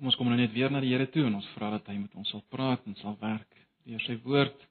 [0.00, 1.98] Kom ons kom nou net weer na die Here toe en ons vra dat hy
[2.00, 3.50] met ons sal praat en sal werk
[3.84, 4.62] deur sy woord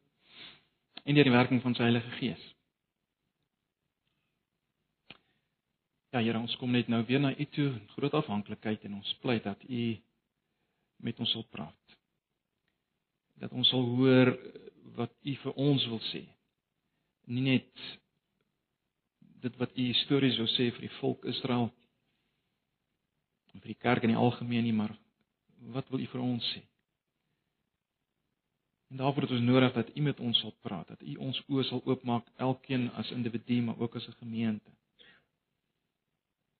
[1.03, 2.45] en deur die werking van sy Heilige Gees.
[6.09, 9.11] Ja Here, ons kom net nou weer na U toe in groot afhanklikheid en ons
[9.21, 9.83] pleit dat U
[11.05, 11.93] met ons sal praat.
[13.37, 14.31] Dat ons sal hoor
[14.97, 16.23] wat U vir ons wil sê.
[17.29, 17.83] Nie net
[19.45, 21.69] dit wat U histories wou sê vir die volk Israel
[23.53, 24.97] en vir die kerk in die algemeen nie, maar
[25.59, 26.61] wat wil U vir ons sê?
[28.89, 31.63] En daarvoor het ons nodig dat U met ons sal praat, dat U ons oë
[31.69, 34.71] sal oopmaak, elkeen as individu, maar ook as 'n gemeente.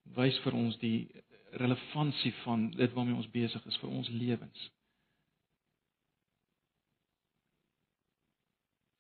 [0.04, 1.12] Wys vir ons die
[1.52, 4.72] relevantie van dit waarmee ons besig is vir ons lewens.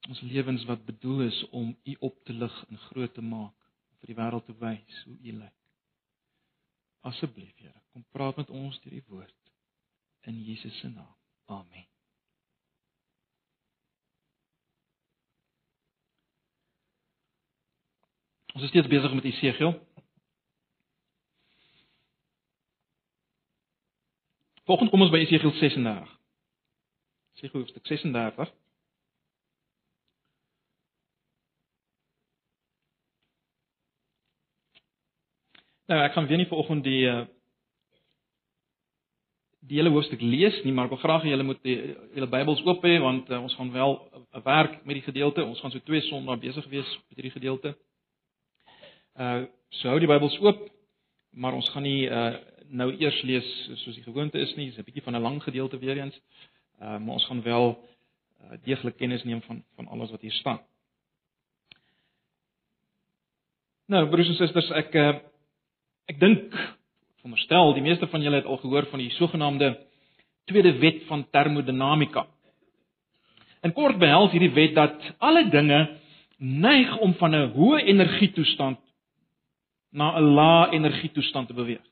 [0.09, 3.55] Ons lewens wat bedoel is om U op te lig en groot te maak,
[3.99, 5.57] vir die wêreld te wys hoe U lyk.
[6.99, 9.38] Asseblief, Here, kom praat met ons deur die woord
[10.21, 11.15] in Jesus se naam.
[11.45, 11.87] Amen.
[18.53, 19.87] Ons is steeds besig met Esegiel.
[24.63, 26.17] Volgens kom ons by Esegiel 36.
[27.33, 28.53] Esegiel hoofstuk 36.
[35.89, 37.25] Nou, ek gaan weer nie vanoggend die uh
[39.69, 42.83] die hele hoofstuk lees nie, maar ek wil graag hê julle moet julle Bybels oop
[42.85, 43.95] hê want uh, ons gaan wel
[44.33, 45.45] 'n werk met die gedeelte.
[45.45, 47.75] Ons gaan so twee Sondae besig wees met hierdie gedeelte.
[49.15, 50.69] Uh so hou die Bybels oop,
[51.31, 52.35] maar ons gaan nie uh
[52.69, 53.47] nou eers lees
[53.83, 54.69] soos die gewoonte is nie.
[54.69, 56.17] Dis 'n bietjie van 'n lang gedeelte weer eens.
[56.81, 57.77] Uh maar ons gaan wel
[58.41, 60.59] uh, deeglik kennis neem van van alles wat hier staan.
[63.85, 65.15] Nou, broers en susters, ek uh,
[66.05, 66.53] ek dink
[67.19, 69.73] veronderstel die meeste van julle het al gehoor van die sogenaamde
[70.49, 72.25] tweede wet van termodinamika.
[73.61, 75.79] In kort behels hierdie wet dat alle dinge
[76.39, 78.79] neig om van 'n hoë energietoestand
[79.91, 81.83] na 'n lae energietoestand te beweeg.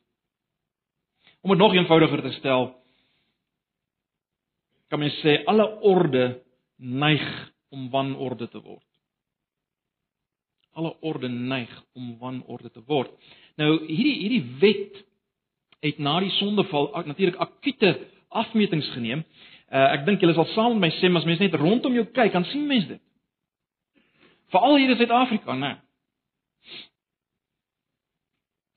[1.42, 2.76] Om dit nog eenvoudiger te stel,
[4.88, 6.42] kan mens sê alle orde
[6.78, 8.86] neig om wanorde te word.
[10.72, 13.12] Alle orde neig om wanorde te word.
[13.56, 15.07] Nou hierdie hierdie wet
[15.86, 17.92] het na die sondeval natuurlik akute
[18.30, 19.24] afmetings geneem.
[19.68, 22.32] Uh, ek dink julle sal saam met my sê as mens net rondom jou kyk,
[22.34, 23.02] dan sien mens dit.
[24.54, 25.74] Veral hier in Suid-Afrika, né?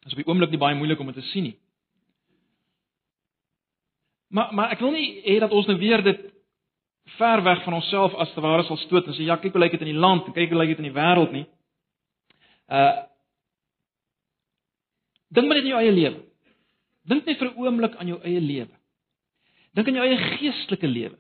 [0.00, 1.56] Dit is op die oomblik nie baie moeilik om dit te sien nie.
[4.31, 6.27] Maar maar ek wil nie hê dat ons nou weer dit
[7.19, 9.77] ver weg van onsself as te ware sal stoot en sê ja, kyk hoe lyk
[9.77, 11.47] dit in die land kyk hoe lyk dit in die wêreld nie.
[12.71, 13.06] Uh
[15.31, 16.30] Dink maar net in jou eie lewe.
[17.09, 18.77] Dink net vir 'n oomblik aan jou eie lewe.
[19.75, 21.19] Dink aan jou eie geestelike lewe.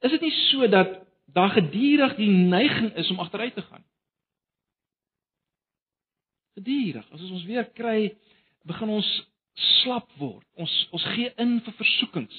[0.00, 1.00] Is dit nie so dat
[1.34, 3.84] daar gedurig die neiging is om agteruit te gaan?
[6.54, 8.14] Gedurig, as ons weer kry,
[8.64, 9.08] begin ons
[9.54, 10.46] slap word.
[10.56, 12.38] Ons ons gee in vir versoekings.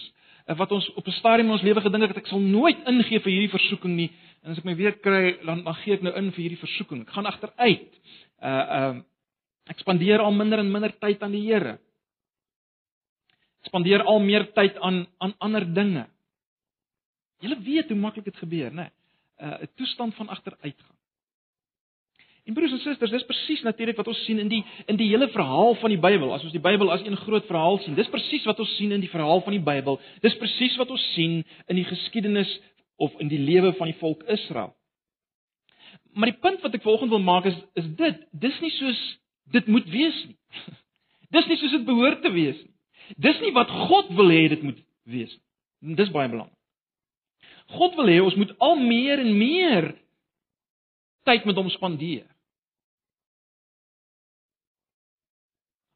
[0.50, 3.20] En wat ons op 'n stadium in ons lewe gedink het ek sal nooit ingee
[3.20, 4.12] vir hierdie versoeking nie,
[4.44, 7.02] en as ek my weer kry, dan gee ek nou in vir hierdie versoeking.
[7.02, 7.94] Ek gaan agteruit.
[8.42, 9.02] Uh uh
[9.70, 11.78] ek spandeer al minder en minder tyd aan die Here
[13.68, 16.08] spandeer al meer tyd aan aan ander dinge.
[17.40, 18.90] Julle weet hoe maklik dit gebeur, né?
[19.40, 21.00] Uh, 'n uh, toestand van agteruitgang.
[22.50, 25.28] En broers en susters, dis presies natuurlik wat ons sien in die in die hele
[25.30, 26.32] verhaal van die Bybel.
[26.34, 29.04] As ons die Bybel as een groot verhaal sien, dis presies wat ons sien in
[29.04, 30.00] die verhaal van die Bybel.
[30.24, 32.50] Dis presies wat ons sien in die geskiedenis
[32.98, 34.74] of in die lewe van die volk Israel.
[36.18, 39.04] Maar die punt wat ek volgens wil maak is is dit, dis nie soos
[39.54, 40.38] dit moet wees nie.
[41.30, 42.74] Dis nie soos dit behoort te wees nie.
[43.18, 45.96] Dis nie wat God wil hê dit moet wees nie.
[45.96, 46.56] Dis baie belangrik.
[47.78, 49.88] God wil hê ons moet al meer en meer
[51.30, 52.26] tyd met hom spandeer.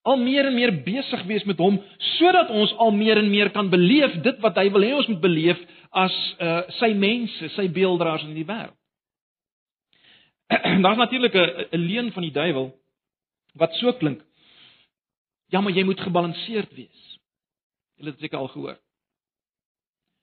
[0.03, 1.79] Al meer en meer besig wees met hom
[2.18, 5.22] sodat ons al meer en meer kan beleef dit wat hy wil hê ons moet
[5.23, 5.59] beleef
[5.93, 8.76] as uh sy mense, sy beelddraers in die wêreld.
[10.84, 12.73] Daar's natuurlik 'n 'n leuen van die duiwel
[13.55, 14.22] wat so klink.
[15.53, 17.02] Ja, maar jy moet gebalanseerd wees.
[18.00, 18.79] Julle het seker al gehoor.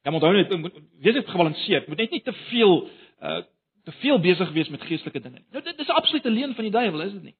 [0.02, 1.86] Ja, maar onthou net, wees net gebalanseerd.
[1.88, 2.76] Moet net nie te veel
[3.20, 3.42] uh
[3.84, 5.46] te veel besig wees met geestelike dinge nie.
[5.50, 7.36] Nou dit is 'n absolute leuen van die duiwel, is dit nie?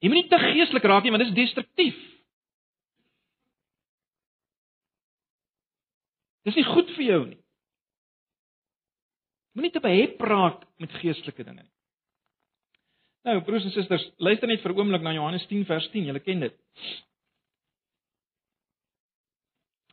[0.00, 1.98] Jy moet nie te geestelik raak nie, want dit is destruktief.
[6.42, 7.42] Dis nie goed vir jou nie.
[9.52, 11.79] Moenie te behep raak met geestelike dinge nie.
[13.24, 16.04] Nou, broers en susters, luister net vir 'n oomblik na Johannes 10 vers 10.
[16.04, 16.56] Julle ken dit.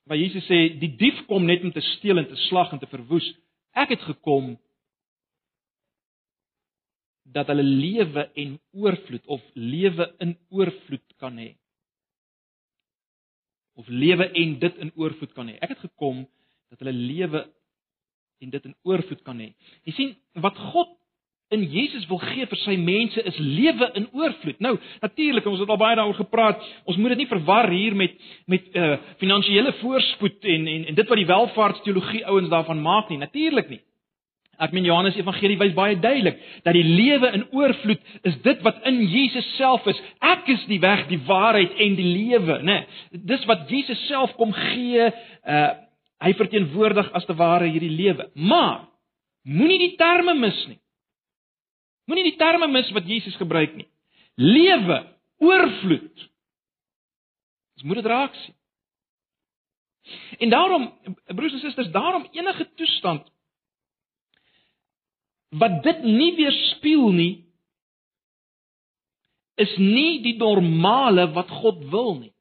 [0.08, 2.90] waar Jesus sê die dief kom net om te steel en te slag en te
[2.92, 3.28] verwoes.
[3.78, 4.56] Ek het gekom
[7.28, 11.52] dat hulle lewe en oorvloed of lewe in oorvloed kan hê.
[13.78, 15.58] Of lewe en dit in oorvloed kan hê.
[15.60, 16.24] Ek het gekom
[16.72, 17.44] dat hulle lewe
[18.42, 19.52] en dit in oorvloed kan hê.
[19.84, 20.96] Jy sien wat God
[21.50, 24.60] in Jesus wil gee vir sy mense is lewe in oorvloed.
[24.64, 26.64] Nou, natuurlik, ons het al baie daaroor gepraat.
[26.84, 28.16] Ons moet dit nie verwar hier met
[28.52, 33.20] met uh finansiële voorspoed en en en dit wat die welvaartsteologie ouens daarvan maak nie.
[33.22, 33.80] Natuurlik nie.
[34.58, 38.82] Ek meen Johannes Evangelie wys baie duidelik dat die lewe in oorvloed is dit wat
[38.90, 40.00] in Jesus self is.
[40.20, 42.80] Ek is die weg, die waarheid en die lewe, né?
[42.82, 45.12] Nee, dis wat Jesus self kom gee.
[45.48, 45.68] Uh
[46.18, 48.24] hy verteenwoordig as te ware hierdie lewe.
[48.34, 48.88] Maar
[49.46, 50.80] moenie die terme mis nie.
[52.08, 53.88] Moenie die terme mis wat Jesus gebruik nie.
[54.40, 55.02] Lewe,
[55.44, 56.28] oorvloed.
[57.78, 58.56] Ons moet dit raak sien.
[60.40, 60.88] En daarom,
[61.36, 63.28] broers en susters, daarom enige toestand
[65.50, 67.34] wat dit nie weerspieël nie
[69.58, 72.34] is nie die normale wat God wil nie.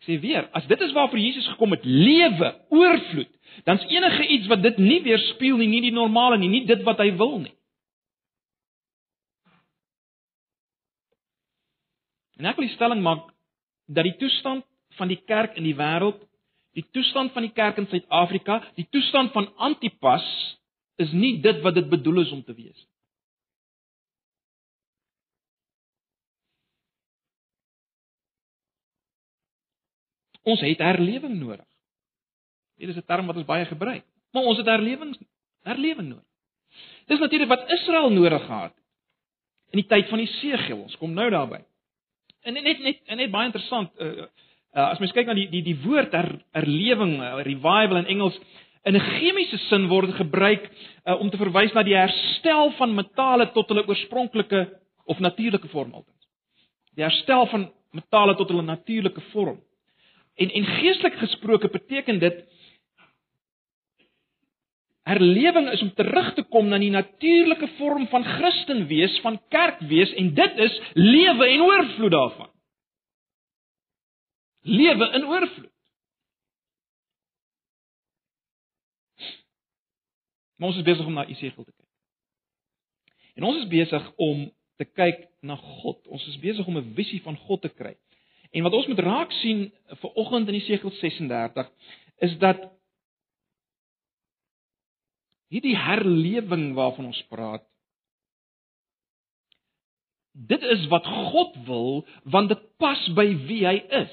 [0.00, 3.28] Ek sê weer, as dit is waarvoor Jesus gekom het, lewe, oorvloed,
[3.66, 7.02] dan's enige iets wat dit nie weerspieël nie, nie die normale nie, nie dit wat
[7.04, 7.52] hy wil nie.
[12.40, 13.28] En ek wil die stelling maak
[13.92, 14.64] dat die toestand
[14.96, 16.22] van die kerk in die wêreld,
[16.78, 20.24] die toestand van die kerk in Suid-Afrika, die toestand van Antipas
[21.02, 22.86] is nie dit wat dit bedoel is om te wees.
[30.42, 31.66] Ons het herlewing nodig.
[32.80, 34.04] Dit is 'n term wat ons baie gebruik.
[34.32, 35.16] Maar ons het herlewing
[35.62, 36.30] herlewing nodig.
[37.06, 38.84] Dis natuurlik wat Israel nodig gehad het
[39.70, 40.82] in die tyd van die Segel.
[40.82, 41.60] Ons kom nou daarby.
[42.42, 44.06] En net net en net baie interessant uh,
[44.74, 48.38] uh, as mens kyk na die die die woord her, herlewing, uh, revival in Engels
[48.84, 50.70] in 'n chemiese sin word gebruik
[51.04, 54.68] uh, om te verwys na die herstel van metale tot hulle oorspronklike
[55.04, 56.20] of natuurlike vorm altyd.
[56.94, 59.60] Die herstel van metale tot hulle natuurlike vorm.
[60.40, 62.44] En en geestelik gesproke beteken dit
[65.10, 69.82] herlewing is om terug te kom na die natuurlike vorm van Christen wees, van kerk
[69.90, 72.50] wees en dit is lewe en oorvloed daarvan.
[74.60, 75.72] Lewe in oorvloed.
[80.56, 81.88] Maar ons is besig om na Esegiel te kyk.
[83.40, 84.44] En ons is besig om
[84.76, 86.00] te kyk na God.
[86.12, 87.96] Ons is besig om 'n visie van God te kry.
[88.50, 89.68] En wat ons moet raak sien
[90.02, 91.70] vir oggend in Jesegiel 36
[92.26, 92.62] is dat
[95.50, 97.66] hierdie herlewing waarvan ons praat
[100.32, 104.12] dit is wat God wil want dit pas by wie hy is.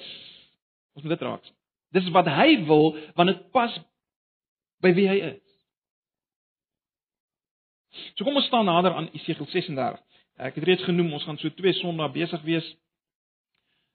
[0.97, 1.55] Ons moet dit raak sien.
[1.95, 3.73] Dis wat hy wil want dit pas
[4.83, 5.43] by wie hy is.
[8.15, 10.01] So kom ons staan nader aan Jesegiel 36.
[10.37, 12.67] Ek het reeds genoem ons gaan so twee sondae besig wees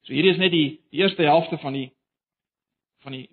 [0.02, 1.88] So hierdie is net die, die eerste helfte van die
[3.04, 3.28] van die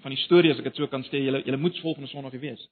[0.00, 2.62] van die storie as ek dit so kan sê, julle julle moet volgende Sondag wees.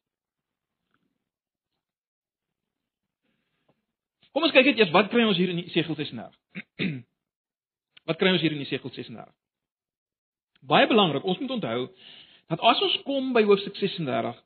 [4.32, 6.36] Kom ons kyk net eers wat kry ons hier in Esegiel 36.
[8.08, 9.32] wat kry ons hier in Esegiel 36?
[10.68, 11.88] Baie belangrik, ons moet onthou
[12.48, 14.36] dat as ons kom by hoofstuk 36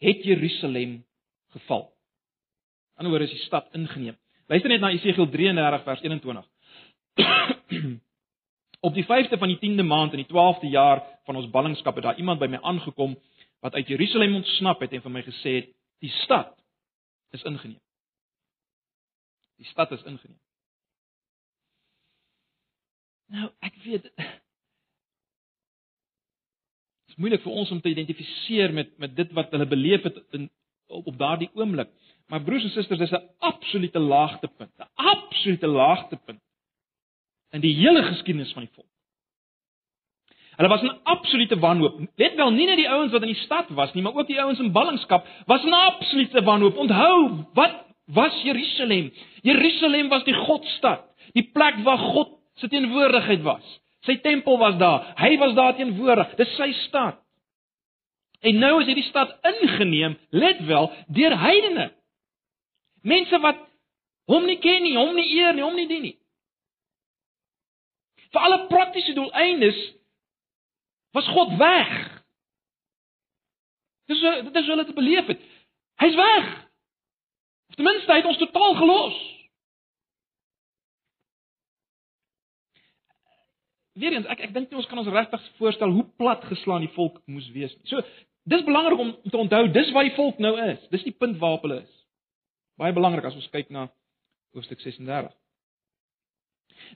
[0.00, 1.00] het Jerusalem
[1.56, 1.88] geval.
[2.96, 4.16] Aan die ander woord is die stad ingeneem.
[4.50, 6.46] Luister net na Esegiel 33 vers 21.
[8.86, 12.04] Op die 5de van die 10de maand in die 12de jaar van ons ballingskap het
[12.08, 13.14] daar iemand by my aangekom
[13.62, 15.70] wat uit Jerusalem ontsnap het en vir my gesê het:
[16.02, 16.50] "Die stad
[17.30, 17.78] is ingeneem."
[19.60, 20.40] Die stad is ingeneem.
[23.30, 24.14] Nou, ek weet dit
[27.10, 30.50] is moeilik vir ons om te identifiseer met met dit wat hulle beleef het in
[30.90, 31.94] op, op daardie oomblik.
[32.30, 36.40] Maar broers en susters, dis 'n absolute laagtepunt, 'n absolute laagtepunt
[37.50, 38.86] in die hele geskiedenis van die volk.
[40.56, 42.00] Hulle was in absolute wanhoop.
[42.14, 44.40] Let wel nie net die ouens wat in die stad was nie, maar ook die
[44.42, 46.76] ouens in ballingskap was in absolute wanhoop.
[46.76, 49.12] Onthou, wat was Jerusalem?
[49.42, 53.80] Jerusalem was die Godstad, die plek waar God se teenwoordigheid was.
[54.00, 55.14] Sy tempel was daar.
[55.16, 56.34] Hy was daar teenwoordig.
[56.36, 57.16] Dis sy stad.
[58.40, 61.90] En nou is hierdie stad ingeneem, let wel, deur heidene.
[63.02, 63.60] Mense wat
[64.30, 66.16] hom nie ken nie, hom nie eer nie, hom nie dien nie
[68.30, 69.78] vir alle praktiese doeleindes
[71.12, 71.90] was God weg.
[74.10, 75.42] Dis dit is hulle te beleef het.
[76.02, 76.48] Hy's weg.
[77.70, 79.18] Of ten minste hy het ons totaal gelos.
[84.00, 86.92] weer eens ek ek dink nie ons kan ons regtig voorstel hoe plat geslaan die
[86.94, 87.88] volk moes wees nie.
[87.90, 88.00] So
[88.48, 90.80] dis belangrik om te onthou dis waar die volk nou is.
[90.94, 91.99] Dis die punt waarop hulle is.
[92.80, 93.88] Baie belangrik as ons kyk na
[94.56, 95.34] hoofstuk 36.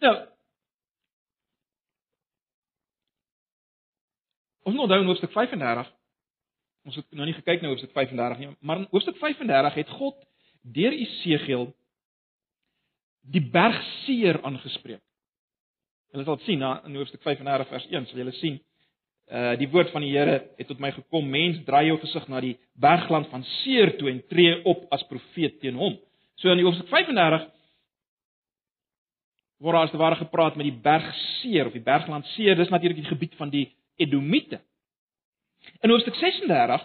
[0.05, 0.15] Nou
[4.65, 5.93] Ons moet onthou in hoofstuk 35
[6.85, 10.19] ons het nou nie gekyk na hoofstuk 35 nie, maar in hoofstuk 35 het God
[10.77, 11.71] deur Esegiel
[13.33, 15.01] die berg Seir aangespreek.
[16.13, 18.59] Hulle sal sien na in hoofstuk 35 vers 1 sal julle sien
[19.33, 22.41] uh die woord van die Here het tot my gekom mens draai jou gesig na
[22.45, 25.97] die bergland van Seir toe en tree op as profeet teen hom.
[26.37, 27.47] So in hoofstuk 35
[29.65, 31.07] word as te ware gepraat met die berg
[31.41, 34.61] Seir of die bergland Seir, dis natuurlik die gebied van die Edomite.
[35.81, 36.85] In hoofstuk 36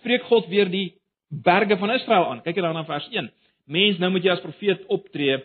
[0.00, 2.42] spreek God weer die berge van Israel aan.
[2.44, 3.30] Kyk dan na vers 1.
[3.64, 5.38] Mens, nou moet jy as profeet optree.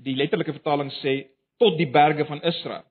[0.00, 1.18] Die letterlike vertaling sê
[1.60, 2.86] tot die berge van Israel.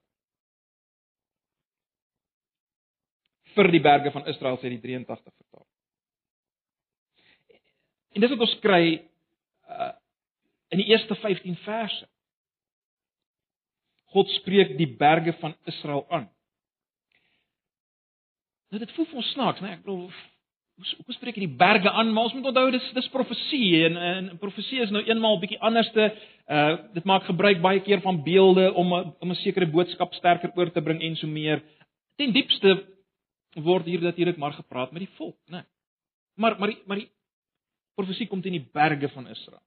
[3.59, 5.67] Vir die berge van Israel sê die 83 vertaling.
[8.15, 8.83] En dis wat ons kry
[9.67, 9.95] uh
[10.69, 12.03] in die eerste 15 verse.
[14.13, 16.27] God spreek die berge van Israel aan.
[18.69, 19.71] Nou dit voel vir ons snaaks, né?
[19.71, 19.77] Nee?
[19.79, 22.13] Ek bedoel hoe hoe spreek jy die berge aan?
[22.13, 26.11] Maar ons moet onthou dis dis profesie en en profesie is nou eenmaal bietjie anderste.
[26.45, 30.71] Uh dit maak gebruik baie keer van beelde om om 'n sekere boodskap sterker oor
[30.71, 31.65] te bring en so meer.
[32.15, 32.77] Ten diepste
[33.55, 35.57] word hier natuurlik maar gepraat met die volk, né?
[35.57, 35.65] Nee?
[36.39, 37.11] Maar maar die, maar die
[37.95, 39.61] profesie kom teen die berge van Israel.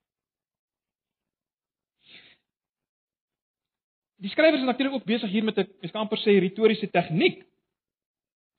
[4.23, 7.43] Die skrywer is natuurlik ook besig hier met 'n ek kan amper sê retoriese tegniek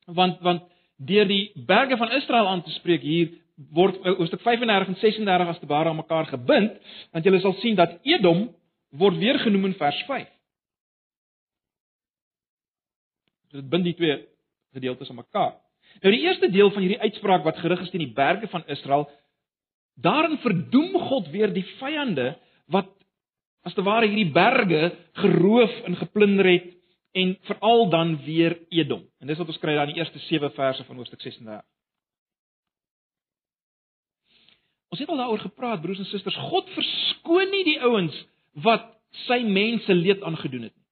[0.06, 0.64] want want
[0.98, 5.60] deur die berge van Israel aan te spreek hier word hoofstuk 35 en 36 as
[5.60, 6.72] te ware aan mekaar gebind
[7.12, 8.56] want jy sal sien dat Edom
[8.90, 10.28] word weer genoem in vers 5.
[13.54, 14.33] Dit bind die twee
[14.74, 15.54] gedeeltes aan mekaar.
[16.02, 19.08] Nou die eerste deel van hierdie uitspraak wat gerig is teen die berge van Israel,
[19.96, 22.34] daarin verdoem God weer die vyande
[22.74, 22.90] wat
[23.64, 24.90] as te ware hierdie berge
[25.22, 26.72] geroof en geplunder het
[27.14, 29.06] en veral dan weer Edom.
[29.22, 31.62] En dis wat ons kry dan in die eerste 7 verse van hoofstuk 36.
[34.94, 38.18] Ons het al daaroor gepraat broers en susters, God verskoon nie die ouens
[38.66, 38.92] wat
[39.26, 40.86] sy mense leed aangedoen het nie.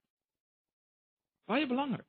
[1.50, 2.06] Baie belangrik.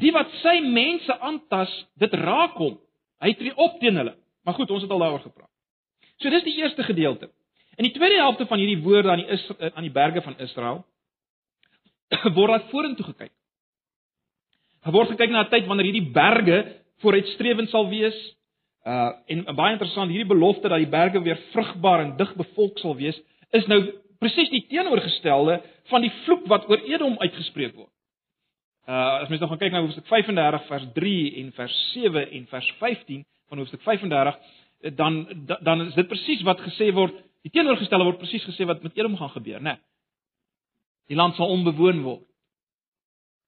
[0.00, 2.78] Die wat sy mense aantas, dit raak hom.
[3.22, 4.16] Hy tree op teen hulle.
[4.44, 5.50] Maar goed, ons het al daaroor gepraat.
[6.22, 7.30] So dis die eerste gedeelte.
[7.76, 10.84] In die tweede helfte van hierdie woorde aan die is, aan die berge van Israel
[12.36, 13.32] word daar vorentoe gekyk.
[14.84, 16.58] Daar word gekyk na 'n tyd wanneer hierdie berge
[17.02, 18.16] vooruitstrewend sal wees.
[18.84, 22.94] Uh en baie interessant, hierdie belofte dat die berge weer vrugbaar en dig bevolk sal
[22.96, 23.20] wees,
[23.50, 23.80] is nou
[24.18, 27.93] presies die teenoorgestelde van die vloek wat oor Edom uitgespreek word.
[28.88, 32.46] Uh as mens nou gaan kyk na hoofstuk 35 vers 3 en vers 7 en
[32.46, 34.36] vers 15 van hoofstuk 35,
[34.96, 35.22] dan
[35.60, 39.18] dan is dit presies wat gesê word Die teenoorgestelde word presies gesê wat met Edom
[39.20, 39.76] gaan gebeur, né?
[39.76, 39.82] Nee.
[41.12, 42.24] Die land sal onbewoon word.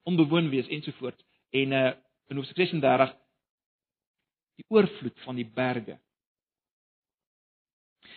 [0.04, 1.24] Onbewoon wees ensovoorts.
[1.50, 1.92] En uh
[2.26, 3.12] in Hoofstuk 36
[4.58, 5.94] die oorvloed van die berge.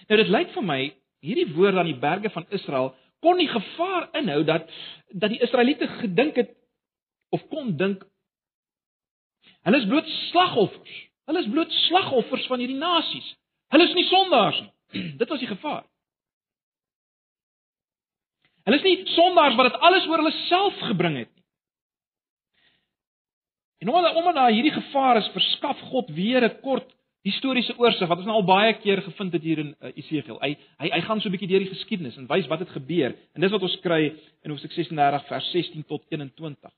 [0.10, 0.78] Nou dit lyk vir my
[1.22, 2.90] hierdie woorde aan die berge van Israel
[3.22, 4.66] kon nie gevaar inhou dat
[5.14, 6.56] dat die Israeliete gedink het
[7.36, 8.03] of kon dink
[9.67, 10.98] hulle is bloot slagoffers.
[11.29, 13.27] Hulle is bloot slagoffers van hierdie nasies.
[13.74, 14.71] Hulle is nie sondaars nie.
[15.21, 15.83] Dit was die gevaar.
[18.65, 21.45] Hulle is nie sondaars wat dit alles oor hulle self gebring het nie.
[23.79, 26.89] En omdat omdat daar hierdie gevaar is, verskaf God weer 'n kort
[27.27, 30.38] historiese oorsig wat ons nou al baie keer gevind het hier in uh, Esegiel.
[30.39, 33.15] Hy hy hy gaan so 'n bietjie deur die geskiedenis en wys wat het gebeur.
[33.36, 36.71] En dis wat ons kry in Hoofstuk 36 vers 16 tot 21.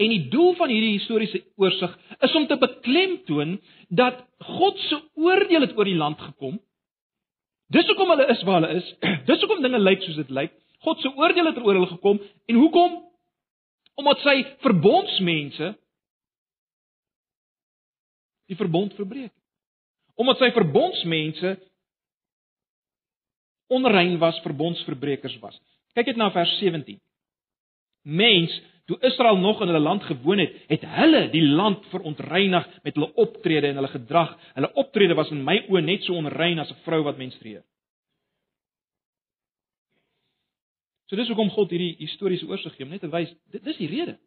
[0.00, 1.92] En die doel van hierdie historiese oorsig
[2.24, 4.22] is om te beklemtoon dat
[4.56, 6.56] God se oordeel het oor die land gekom
[7.70, 8.88] Dis hoekom hulle is waar hulle is.
[9.28, 10.54] Dis hoekom dinge lyk soos dit lyk.
[10.82, 12.18] God se oordeel het oor hulle gekom
[12.50, 12.96] en hoekom?
[14.00, 15.74] Omdat sy verbondsmense
[18.50, 19.32] die verbond verbreek.
[20.18, 21.52] Omdat sy verbondsmense
[23.70, 25.54] onrein was, verbondsverbrekers was.
[25.94, 26.98] Kyk net na vers 17.
[28.10, 28.56] Mens,
[28.90, 33.12] toe Israel nog in hulle land gewoon het, het hulle die land verontreinig met hulle
[33.14, 34.32] optrede en hulle gedrag.
[34.54, 37.62] Hulle optrede was in my oë net so onrein as 'n vrou wat menstrueer.
[41.06, 43.88] So dis hoekom God hierdie historiese oorsig gee om net te wys dit dis die
[43.88, 44.18] rede.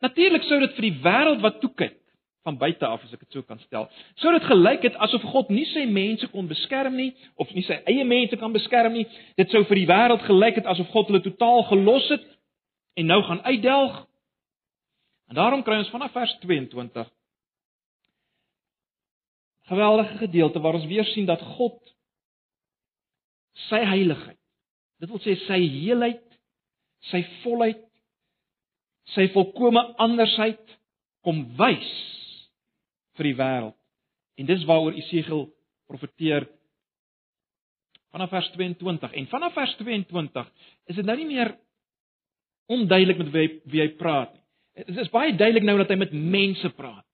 [0.00, 2.00] Natuurlik sou dit vir die wêreld wat toe kyk,
[2.44, 3.88] van buite af as ek dit so kan stel.
[4.20, 7.78] Sou dit gelyk het asof God nie sy mense kon beskerm nie of nie sy
[7.88, 9.06] eie mense kan beskerm nie.
[9.36, 12.33] Dit sou vir die wêreld gelyk het asof God hulle totaal gelos het
[12.94, 14.00] en nou gaan uitdelg.
[15.28, 17.10] En daarom kry ons vanaf vers 22
[19.64, 21.78] geweldige gedeelte waar ons weer sien dat God
[23.68, 24.40] sy heiligheid,
[25.00, 26.24] dit wil sê sy heelheid,
[27.08, 27.80] sy volheid,
[29.14, 30.74] sy volkomme andersheid
[31.24, 31.92] kom wys
[33.16, 33.78] vir die wêreld.
[34.36, 35.46] En dis waaroor Esegiel
[35.88, 36.48] profeteer
[38.14, 40.50] vanaf vers 22 en vanaf vers 22
[40.92, 41.54] is dit nou nie meer
[42.66, 44.42] onduidelik met wie hy, wie hy praat nie.
[44.88, 47.04] Dit is baie duidelik nou dat hy met mense praat.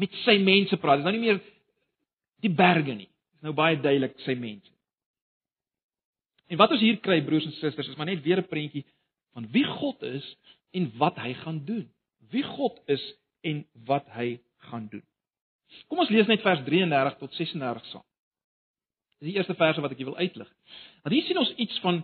[0.00, 1.00] Met sy mense praat.
[1.00, 1.40] Dit is nou nie meer
[2.44, 3.08] die berge nie.
[3.08, 4.72] Dit is nou baie duidelik sy mense.
[6.50, 8.84] En wat ons hier kry broers en susters is maar net weer 'n prentjie
[9.32, 10.26] van wie God is
[10.74, 11.86] en wat hy gaan doen.
[12.30, 13.02] Wie God is
[13.40, 14.40] en wat hy
[14.70, 15.04] gaan doen.
[15.88, 18.04] Kom ons lees net vers 33 tot 36 saam.
[19.20, 20.48] Dis die eerste verse wat ek wil uitlig.
[21.04, 22.02] Want hier sien ons iets van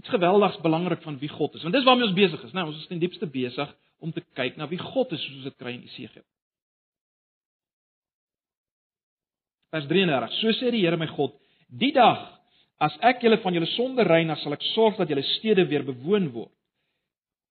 [0.00, 1.62] iets geweldigs belangrik van wie God is.
[1.62, 2.62] Want dis waarmee ons besig is, né?
[2.62, 5.56] Nou, ons is ten diepste besig om te kyk na wie God is soos dit
[5.60, 6.24] kry in Esegiel.
[9.70, 10.38] Vers 33.
[10.40, 11.36] So sê die Here my God:
[11.68, 12.22] Die dag
[12.80, 16.30] as ek julle van julle sonde reinig, sal ek sorg dat julle stede weer bewoon
[16.32, 16.54] word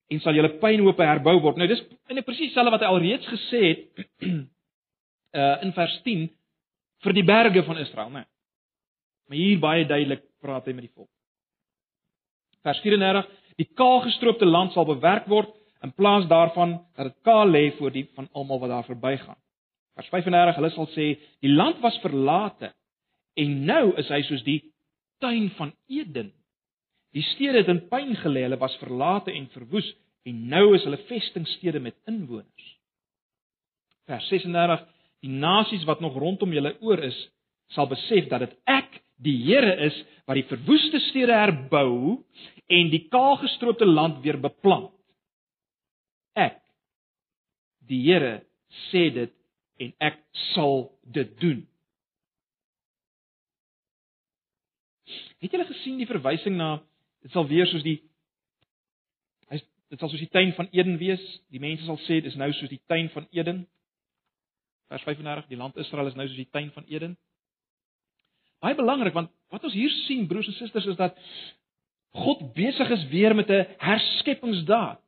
[0.09, 1.59] en sal julle pynhope herbou word.
[1.61, 4.01] Nou dis in presies dieselfde wat hy alreeds gesê het
[5.37, 6.25] uh in vers 10
[7.05, 8.25] vir die berge van Israel, né?
[9.29, 11.11] Maar hier baie duidelik praat hy met die volk.
[12.65, 13.27] Vers 34:
[13.59, 15.51] Die kaalgestroopte land sal bewerk word
[15.83, 19.39] in plaas daarvan dat dit kaal lê voor die van almal wat daar verbygaan.
[19.95, 21.07] Vers 35: Hulle sal sê
[21.43, 22.73] die land was verlate
[23.39, 24.61] en nou is hy soos die
[25.23, 26.33] tuin van Eden.
[27.15, 29.87] Die stede het in pyn gelê, hulle was verlate en verwoes
[30.27, 32.67] en nou is hulle vestingstede met inwoners.
[34.09, 34.83] Vers 36:
[35.23, 37.17] Die nasies wat nog rondom julle oor is,
[37.75, 39.95] sal besef dat dit ek die Here is
[40.27, 42.19] wat die verwoeste stede herbou
[42.69, 44.93] en die kaalgestroopte land weer beplant.
[46.37, 46.61] Ek
[47.89, 48.39] die Here
[48.89, 49.33] sê dit
[49.79, 50.21] en ek
[50.53, 51.63] sal dit doen.
[55.39, 56.77] Het julle gesien die verwysing na
[57.23, 57.99] dit sal weer soos die
[59.89, 61.21] dit sal soos die tuin van Eden wees.
[61.49, 63.63] Die mense sal sê dis nou soos die tuin van Eden.
[64.89, 67.15] Vers 35, die land Israel is nou soos die tuin van Eden.
[68.59, 71.17] Baie belangrik want wat ons hier sien broers en susters is dat
[72.19, 74.99] God besig is weer met 'n herskepingsdaad.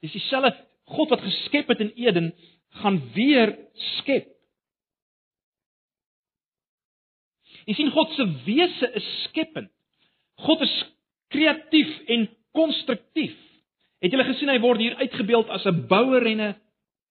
[0.00, 0.54] Dis dieselfde
[0.84, 2.34] God wat geskep het in Eden
[2.82, 4.28] gaan weer skep.
[7.66, 9.70] Jy sien God se wese is skepend.
[10.34, 10.84] God is
[11.28, 13.34] kreatief en konstruktief.
[13.98, 16.56] Het julle gesien hy word hier uitgebeeld as 'n bouer en 'n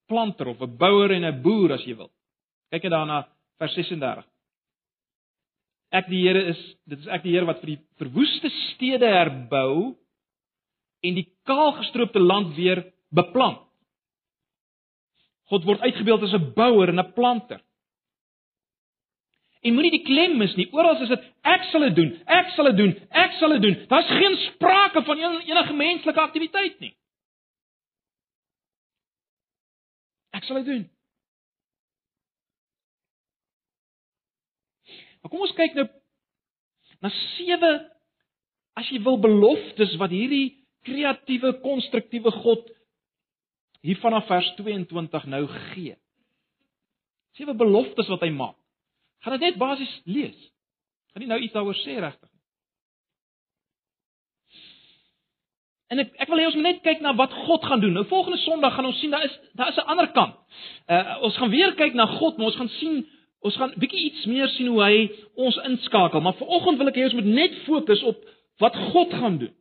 [0.08, 2.12] planter of 'n bouer en 'n boer as jy wil.
[2.72, 4.35] Kyk net daarna vers 36.
[5.96, 9.96] Ek die Here is, dit is ek die Here wat vir die verwoeste stede herbou
[11.06, 12.84] en die kaalgestroopte land weer
[13.16, 13.62] beplant.
[15.52, 17.62] God word uitgebeeld as 'n bouer en 'n planter.
[19.66, 20.68] En moenie die klem mis nie.
[20.74, 23.78] Oral is dit ek sal dit doen, ek sal dit doen, ek sal dit doen.
[23.90, 26.94] Daar's geen sprake van enige menslike aktiwiteit nie.
[30.32, 30.84] Ek sal dit doen.
[35.26, 35.88] Maar kom ons kyk nou
[37.02, 37.70] na sewe
[38.78, 40.52] as jy wil beloftes wat hierdie
[40.86, 42.68] kreatiewe konstruktiewe God
[43.82, 45.96] hier vanaf vers 22 nou gee.
[47.40, 48.54] Sewe beloftes wat hy maak.
[49.26, 50.38] Gaan dit net basies lees.
[51.10, 52.44] Gaan nie nou iets daaroor sê regtig nie.
[55.90, 57.98] En ek ek wil hê ons moet net kyk na wat God gaan doen.
[57.98, 60.38] Nou volgende Sondag gaan ons sien daar is daar is 'n ander kant.
[60.86, 63.06] Uh ons gaan weer kyk na God, maar ons gaan sien
[63.46, 65.02] Ons gaan bietjie iets meer sien hoe hy
[65.38, 68.24] ons inskakel, maar vanoggend wil ek hê ons moet net fokus op
[68.64, 69.54] wat God gaan doen.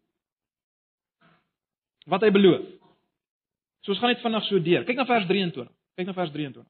[2.09, 2.65] Wat hy beloof.
[3.85, 4.87] So ons gaan net vinnig so deur.
[4.89, 5.69] Kyk na vers 23.
[5.99, 6.65] Kyk na vers 23.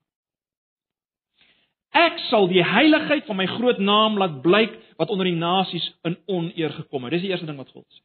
[1.95, 6.17] Ek sal die heiligheid van my groot naam laat blyk wat onder die nasies in
[6.27, 7.15] oneer gekom het.
[7.15, 8.03] Dis die eerste ding wat God sê.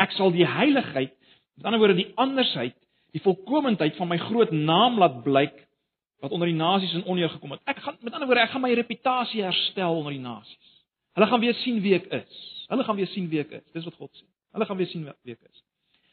[0.00, 1.12] Ek sal die heiligheid,
[1.58, 2.74] met ander woorde die andersheid,
[3.14, 5.60] die volkomendheid van my groot naam laat blyk
[6.24, 7.60] wat onder die nasies in oneer gekom het.
[7.68, 10.72] Ek gaan met ander woorde, ek gaan my reputasie herstel onder die nasies.
[11.14, 12.42] Hulle gaan weer sien wie ek is.
[12.72, 13.64] Hulle gaan weer sien wie ek is.
[13.76, 14.24] Dis wat God sê.
[14.56, 15.64] Hulle gaan weer sien wie ek is.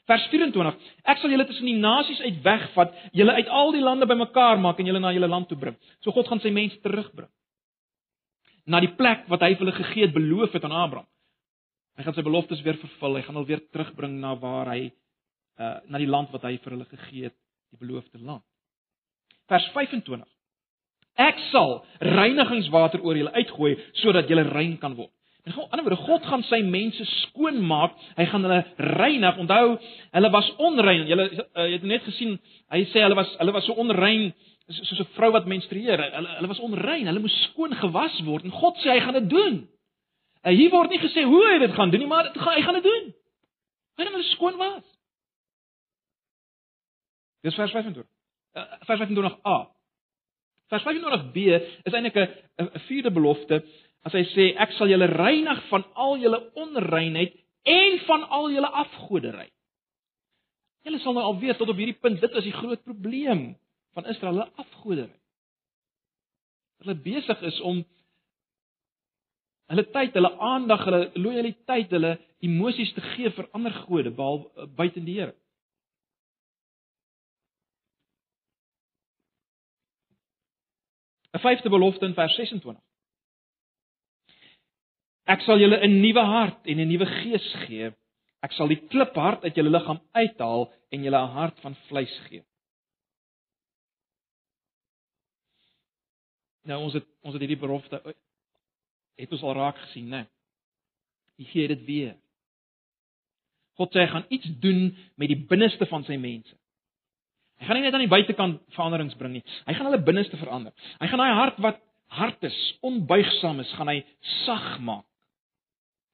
[0.10, 0.90] Vers 24.
[1.14, 4.82] Ek sal julle tussen die nasies uit wegvat, julle uit al die lande bymekaar maak
[4.82, 5.78] en julle na julle land toe bring.
[6.04, 7.32] So God gaan sy mense terugbring
[8.72, 11.08] na die plek wat hy vir hulle gegee het, beloof het aan Abraham.
[11.98, 13.18] Hy gaan sy beloftes weer vervul.
[13.18, 14.92] Hy gaan hulle weer terugbring na waar hy
[15.62, 17.36] uh na die land wat hy vir hulle gegee het
[17.72, 18.46] die beloofde land.
[19.50, 20.28] Vers 25.
[21.20, 25.12] Ek sal reinigingswater oor julle uitgooi sodat julle rein kan word.
[25.44, 27.96] In ander woorde, God gaan sy mense skoonmaak.
[28.18, 29.40] Hy gaan hulle reinig.
[29.42, 29.74] Onthou,
[30.14, 31.08] hulle was onrein.
[31.10, 32.36] Julle uh, het net gesien,
[32.70, 34.30] hy sê hulle was hulle was so onrein
[34.70, 35.98] soos 'n vrou wat menstrueer.
[36.14, 37.10] Hulle hulle was onrein.
[37.10, 39.58] Hulle moes skoon gewas word en God sê hy gaan dit doen.
[40.46, 42.78] Uh, hier word nie gesê hoe hy dit gaan doen nie, maar gaan, hy gaan
[42.78, 43.12] dit doen.
[43.98, 44.86] Hy gaan hulle skoon was.
[47.42, 48.06] Dis vers 25.
[48.52, 49.58] Uh, vers 25a.
[50.72, 51.38] Vers 25b
[51.88, 52.28] is eintlik 'n
[52.68, 53.64] 'n vierde belofte
[54.02, 57.36] As hy sê ek sal julle reinig van al julle onreinheid
[57.70, 59.48] en van al julle afgoderry.
[60.82, 63.52] Julle sal nou al weet tot op hierdie punt dit is die groot probleem
[63.94, 65.18] van Israel, hulle afgoderry.
[66.82, 67.84] Hulle besig is om
[69.72, 75.04] hulle tyd, hulle aandag, hulle lojaliteit, hulle emosies te gee vir ander gode behalwe buite
[75.06, 75.36] die Here.
[81.32, 82.82] Die vyfde belofte in vers 26.
[85.32, 87.92] Ek sal julle 'n nuwe hart en 'n nuwe gees gee.
[88.44, 92.44] Ek sal die kliphart uit julle liggaam uithaal en julle 'n hart van vleis gee.
[96.64, 98.02] Nou ons het ons het hierdie belofte
[99.16, 100.26] het ons al raak gesien, né?
[101.38, 102.16] Hy gee dit weer.
[103.80, 106.61] God sê hy gaan iets doen met die binneste van sy mense.
[107.62, 109.44] Hy gaan nie net aan die buitekant veranderings bring nie.
[109.68, 110.74] Hy gaan hulle binneste verander.
[110.98, 111.78] Hy gaan daai hart wat
[112.12, 114.02] hard is, onbuigsaam is, gaan hy
[114.42, 115.06] sag maak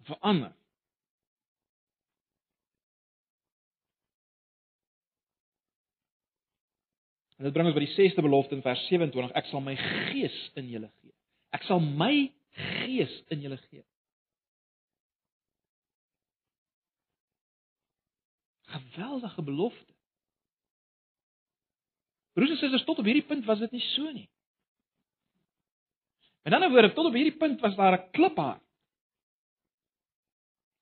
[0.08, 0.52] verander.
[7.38, 10.38] En dit bring ons by die 6ste belofte in vers 27, ek sal my gees
[10.58, 11.14] in julle gee.
[11.54, 12.14] Ek sal my
[12.58, 13.86] gees in julle gee.
[18.68, 19.97] Geweldige belofte.
[22.38, 24.28] Broers en susters, tot op hierdie punt was dit nie so nie.
[26.46, 28.62] In 'n ander woorde, tot op hierdie punt was daar 'n kliphaar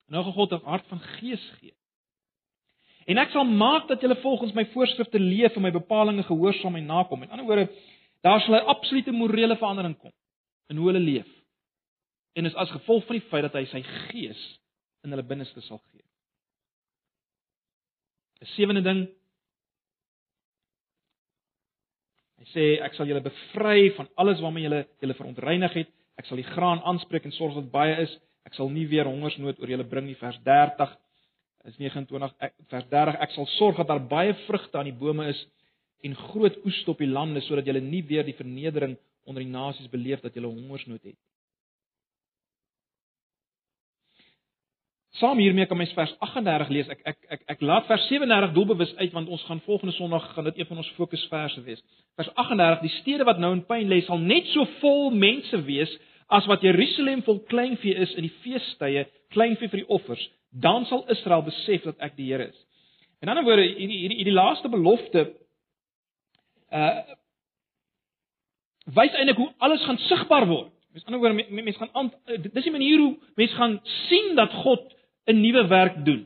[0.08, 1.74] Nou God 'n hart van gees gee.
[3.06, 6.86] En ek sal maak dat julle volgens my voorskrifte leef en my bepalinge gehoorsaam en
[6.86, 7.24] nakom.
[7.24, 7.72] In ander woorde,
[8.22, 10.14] daar sal 'n absolute morele verandering kom
[10.68, 11.28] in hoe hulle leef.
[12.34, 14.60] En is as gevolg van die feit dat hy sy gees
[15.04, 16.04] in hulle binneste sal gee.
[18.42, 19.10] 'n Sewende ding.
[22.46, 25.90] Hy sê ek sal julle bevry van alles waarmee julle julle verontreinig het.
[26.20, 28.14] Ek sal die graan aanspreek en sorg dat baie is.
[28.46, 30.94] Ek sal nie weer hongersnood oor julle bring nie vers 30
[31.66, 35.26] is 29 ek, vers 30 ek sal sorg dat daar baie vrugte aan die bome
[35.32, 35.40] is
[36.06, 38.94] en groot oes op die lande sodat julle nie weer die vernedering
[39.26, 41.18] onder die nasies beleef dat julle hongersnood het.
[45.16, 46.88] Saam hiermee kan mens vers 38 lees.
[46.92, 50.50] Ek ek ek ek laat vers 37 doelbewus uit want ons gaan volgende Sondag gaan
[50.50, 51.84] dit een van ons fokusverse wees.
[52.20, 55.94] Vers 38: Die stede wat nou in pyn lê sal net so vol mense wees
[56.28, 61.06] as wat Jerusalem vol kleinvee is in die feestydde, kleinvee vir die offers, dan sal
[61.14, 62.58] Israel besef dat ek die Here is.
[63.22, 65.30] In ander woorde, hierdie hierdie hierdie laaste belofte
[66.72, 66.92] uh
[68.96, 70.74] wys eintlik hoe alles gaan sigbaar word.
[70.94, 74.92] Met ander woorde, mense gaan aan dis die manier hoe mense gaan sien dat God
[75.26, 76.26] 'n nuwe werk doen.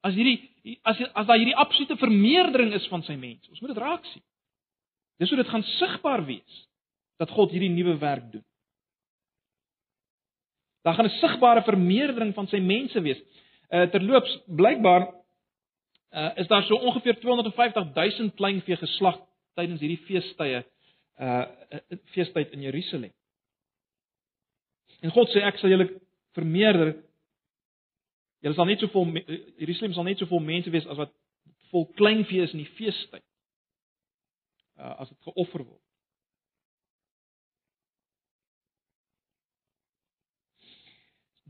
[0.00, 0.50] As hierdie
[0.82, 3.50] as as daar hierdie absolute vermeerdering is van sy mense.
[3.50, 4.22] Ons moet dit raak sien.
[5.18, 6.68] Dis hoe dit gaan sigbaar wees
[7.18, 8.44] dat God hierdie nuwe werk doen.
[10.82, 13.20] Daar gaan 'n sigbare vermeerdering van sy mense wees.
[13.70, 15.14] Uh terloops, blykbaar
[16.10, 19.18] uh is daar so ongeveer 250 000 kleinvee geslag
[19.54, 20.64] tydens hierdie feestydde
[21.20, 21.44] uh
[22.14, 23.12] feestyd in Jerusalem.
[25.00, 25.88] En God sê ek sal julle
[26.32, 26.94] vermeerder.
[28.42, 29.10] Julle sal net so vol
[29.58, 31.12] Jerusalem sal net so vol mense wees as wat
[31.72, 33.24] vol kleinvee is in die feestyd.
[34.78, 35.84] Uh as dit geoffer word.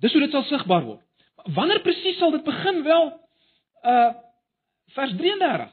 [0.00, 1.04] Dis hoe dit sal sigbaar word.
[1.56, 2.80] Wanneer presies sal dit begin?
[2.86, 3.10] Wel,
[3.84, 4.12] uh
[4.96, 5.68] vers 33.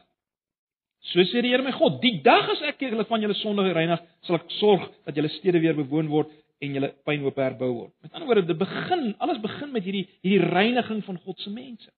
[1.14, 4.02] So sê die Here my God, die dag as ek julle van julle sonde reinig,
[4.26, 7.94] sal ek sorg dat julle stede weer bewoon word en julle pynhoop herbou word.
[8.04, 11.92] Met ander woorde, dit begin, alles begin met hierdie hierdie reiniging van God se mense.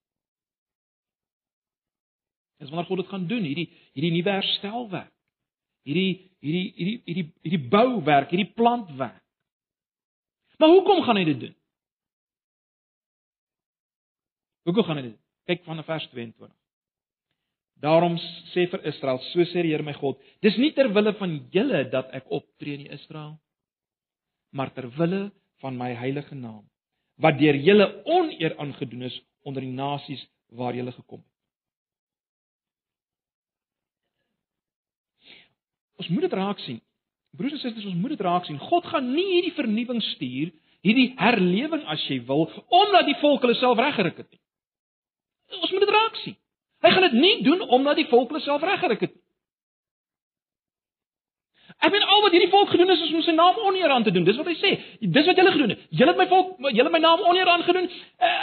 [2.58, 5.14] Dis wanneer God dit gaan doen, hierdie hierdie nuwe herstelwerk.
[5.86, 6.10] Hierdie
[6.42, 9.22] hierdie hierdie hierdie hierdie bouwerk, hierdie plantwerk.
[10.58, 11.54] Maar hoekom gaan hy dit doen?
[14.66, 15.18] Hoekom gaan hy dit?
[15.48, 16.50] Kyk van vers 22.
[17.78, 18.16] Daarom
[18.50, 21.84] sê vir Israel, so sê die Here my God, dis nie ter wille van julle
[21.92, 23.36] dat ek optree in Israel,
[24.50, 25.32] maar ter wille
[25.62, 26.64] van my heilige naam,
[27.16, 31.34] wat deur julle oneer aangedoen is onder die nasies waar julle gekom het.
[35.98, 36.80] Ons moet dit raak sien.
[37.36, 38.58] Broers en susters, ons moet dit raak sien.
[38.58, 40.52] God gaan nie hierdie vernuwing stuur,
[40.86, 44.40] hierdie herlewing as jy wil, omdat die volk hulle self reggerig het nie.
[45.58, 46.36] Ons moet dit raak sien.
[46.84, 49.17] Hy gaan dit nie doen omdat die volk hulle self reggerig het.
[51.78, 54.10] Ek weet al wat hierdie volk gedoen het is om sy naam oneer aan te
[54.14, 54.24] doen.
[54.26, 54.70] Dis wat hy sê.
[54.98, 55.84] Dis wat julle gedoen het.
[55.94, 57.86] Julle het my volk, julle my naam oneer aangedoen.
[58.18, 58.38] Uh,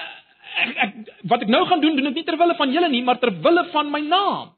[0.63, 0.93] ek, ek
[1.31, 3.33] wat ek nou gaan doen, doen ek nie ter wille van julle nie, maar ter
[3.43, 4.53] wille van my naam.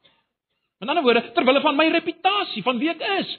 [0.77, 3.33] Met ander woorde, ter wille van my reputasie, van wie ek is.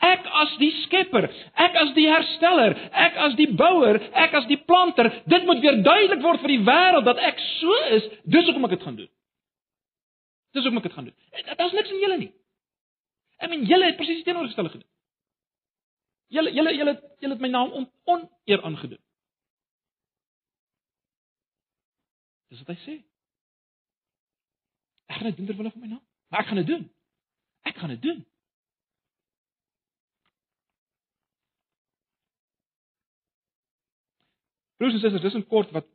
[0.00, 1.28] Ek as die skepper,
[1.60, 2.74] ek as die hersteller,
[3.06, 6.62] ek as die bouer, ek as die planter, dit moet weer duidelik word vir die
[6.66, 9.10] wêreld dat ek so is, dis hoekom ek dit gaan doen.
[10.56, 11.16] Dis hoekom ek dit gaan doen.
[11.52, 12.30] Daar's niks in julle nie.
[13.40, 14.88] Ek meen julle het presies teenoorgestelde gedoen.
[16.30, 19.00] Julle julle julle julle het my naam on, oneer aangedoen.
[22.50, 22.96] Dis wat hy sê.
[25.10, 26.02] Ek gaan dit doen ter wille van my naam.
[26.30, 26.84] Maar ek gaan dit doen.
[27.66, 28.20] Ek gaan dit doen.
[34.80, 35.88] Broers en susters, dis 'n kort wat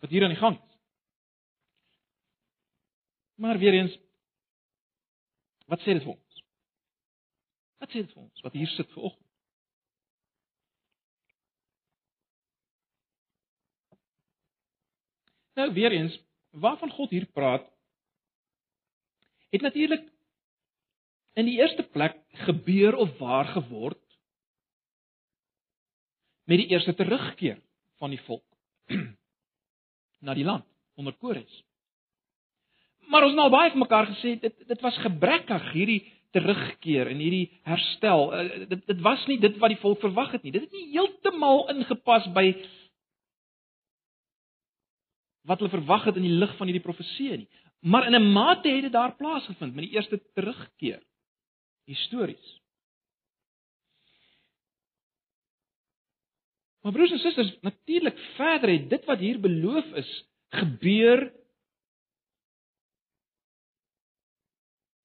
[0.00, 0.74] wat hier aan die gang is.
[3.34, 3.96] Maar weer eens
[5.70, 6.42] wat sê dit vir ons?
[7.82, 9.22] Wat sê dit vir ons wat hier sit vanoggend?
[15.56, 16.18] Nou weer eens,
[16.50, 17.64] waarvan God hier praat,
[19.50, 20.04] het natuurlik
[21.32, 24.02] in die eerste plek gebeur of waar geword
[26.44, 27.58] met die eerste terugkeer
[27.96, 28.44] van die volk
[30.26, 31.62] na die land onder Kores.
[33.06, 36.00] Maar ons het nou baie vir mekaar gesê dit dit was gebrekkig hierdie
[36.36, 38.32] terugkeer en hierdie herstel.
[38.34, 40.52] Uh, dit dit was nie dit wat die volk verwag het nie.
[40.52, 42.50] Dit het nie heeltemal ingepas by
[45.46, 47.48] wat hulle verwag het in die lig van hierdie profeseë nie.
[47.86, 51.02] Maar in 'n mate het dit daar plaasgevind met die eerste terugkeer
[51.86, 52.60] histories.
[56.82, 60.10] Maar broers en susters, natuurlik verder het dit wat hier beloof is
[60.48, 61.32] gebeur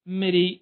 [0.02, 0.60] met die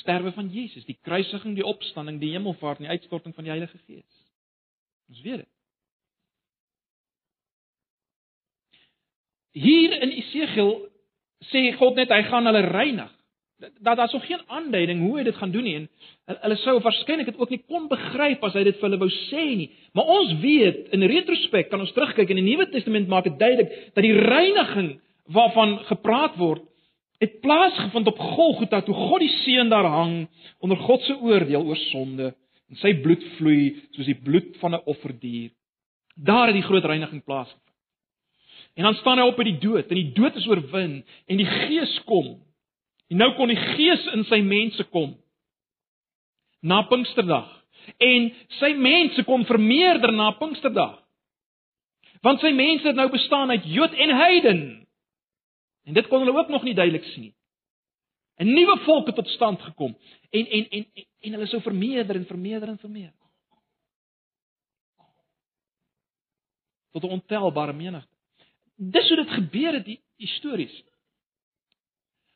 [0.00, 3.78] sterwe van Jesus, die kruisiging, die opstanding, die hemelvaart en die uitstorting van die Heilige
[3.86, 4.20] Gees.
[5.10, 5.48] Ons weet dit.
[9.60, 10.76] Hier in Esegiel
[11.50, 13.10] sê God net hy gaan hulle reinig
[13.60, 15.88] dat daar's nog geen aanduiding hoe hy dit gaan doen nie en
[16.44, 19.44] hulle sou waarskynlik dit ook nie kon begryp as hy dit vir hulle wou sê
[19.58, 19.68] nie.
[19.92, 23.74] Maar ons weet in retrospek kan ons terugkyk in die Nuwe Testament maak dit duidelik
[23.96, 24.94] dat die reiniging
[25.34, 26.69] waarvan gepraat word
[27.20, 30.28] het plaasgevind op Golgotha toe God die seun daar hang
[30.58, 32.30] onder God se oordeel oor sonde
[32.70, 35.50] en sy bloed vloei soos die bloed van 'n offerdier.
[36.16, 37.68] Daar het die groot reiniging plaasgevind.
[38.74, 41.46] En dan staan hy op uit die dood en die dood is oorwin en die
[41.46, 42.38] Gees kom
[43.10, 45.16] En nou kon die Gees in sy mense kom.
[46.62, 47.48] Na Pinksterdag.
[47.98, 48.28] En
[48.60, 50.98] sy mense kom vermeerder na Pinksterdag.
[52.22, 54.62] Want sy mense het nou bestaan uit Jood en heiden.
[55.84, 57.34] En dit kon hulle ook nog nie duidelik sien nie.
[58.40, 59.96] 'n Nuwe volk het tot stand gekom
[60.30, 63.26] en en en en, en hulle sou vermeerder en vermeerder en vermeerder.
[66.90, 68.14] Tot 'n ontelbare menigte.
[68.76, 70.84] Dis hoe dit gebeur het histories.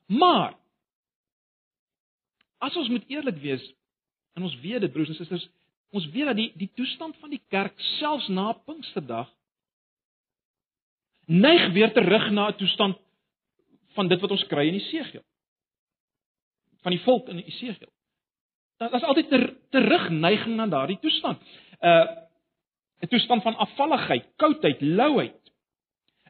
[0.07, 0.65] Maar
[2.65, 3.65] As ons moet eerlik wees,
[4.35, 5.47] en ons weet dit broers en susters,
[5.95, 9.29] ons weet dat die die toestand van die kerk selfs na Pinksterdag
[11.31, 12.99] neig weer terug na 'n toestand
[13.95, 15.23] van dit wat ons kry in Esegiel.
[16.83, 17.91] Van die volk in Esegiel.
[18.83, 21.41] Daar is altyd 'n ter, terugneiging na daardie toestand.
[21.81, 22.07] Uh
[23.01, 25.45] 'n toestand van afvalligheid, koudheid, louheid.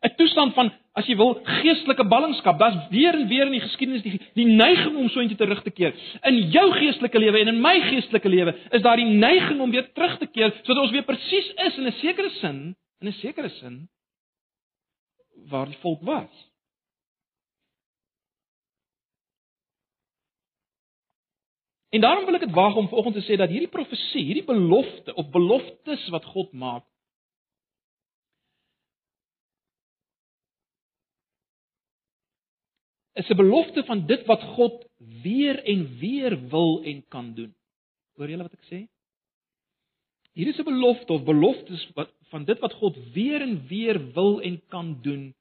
[0.04, 4.02] 'n Toestand van as jy wil geestelike ballingskap, daar's weer en weer in die geskiedenis
[4.04, 5.94] die die neiging om so intoe terug te keer.
[6.28, 9.88] In jou geestelike lewe en in my geestelike lewe is daar die neiging om weer
[9.92, 13.48] terug te keer sodat ons weer presies is in 'n sekere sin, in 'n sekere
[13.48, 13.88] sin
[15.50, 16.30] waar die volk was.
[21.94, 25.14] En daarom wil ek dit waag om vanoggend te sê dat hierdie profesie, hierdie belofte
[25.14, 26.82] of beloftes wat God maak,
[33.14, 34.82] is 'n belofte van dit wat God
[35.22, 37.54] weer en weer wil en kan doen.
[38.16, 38.80] Hoor julle wat ek sê?
[40.34, 44.40] Hier is 'n belofte of beloftes wat van dit wat God weer en weer wil
[44.40, 45.34] en kan doen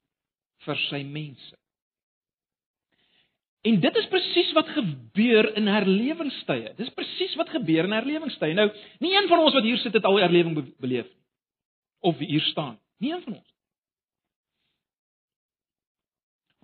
[0.58, 1.63] vir sy mense.
[3.64, 6.74] En dit is presies wat gebeur in herlewingstye.
[6.76, 8.52] Dis presies wat gebeur in herlewingstye.
[8.56, 8.68] Nou,
[9.00, 11.22] nie een van ons wat hier sit het al herlewing beleef nie.
[12.04, 12.76] Of hier staan.
[13.00, 13.52] Nie een van ons.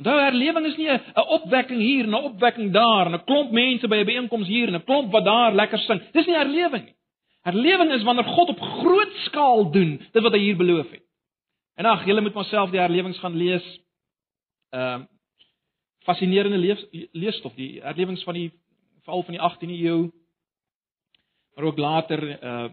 [0.00, 1.00] Onthou herlewing is nie 'n
[1.38, 4.74] opwekking hier en 'n opwekking daar en 'n klomp mense by 'n byeenkoms hier en
[4.74, 6.00] 'n klomp wat daar lekker sing.
[6.12, 6.96] Dis nie herlewing nie.
[7.42, 11.02] Herlewing is wanneer God op groot skaal doen dit wat hy hier beloof het.
[11.74, 13.80] En ag, julle moet myself die herlewings gaan lees.
[14.70, 15.06] Ehm uh,
[16.06, 18.50] fascinerende lees, leesstof, die herlewings van die
[19.06, 20.10] val van die 18de eeu.
[21.54, 22.68] Maar ook later uh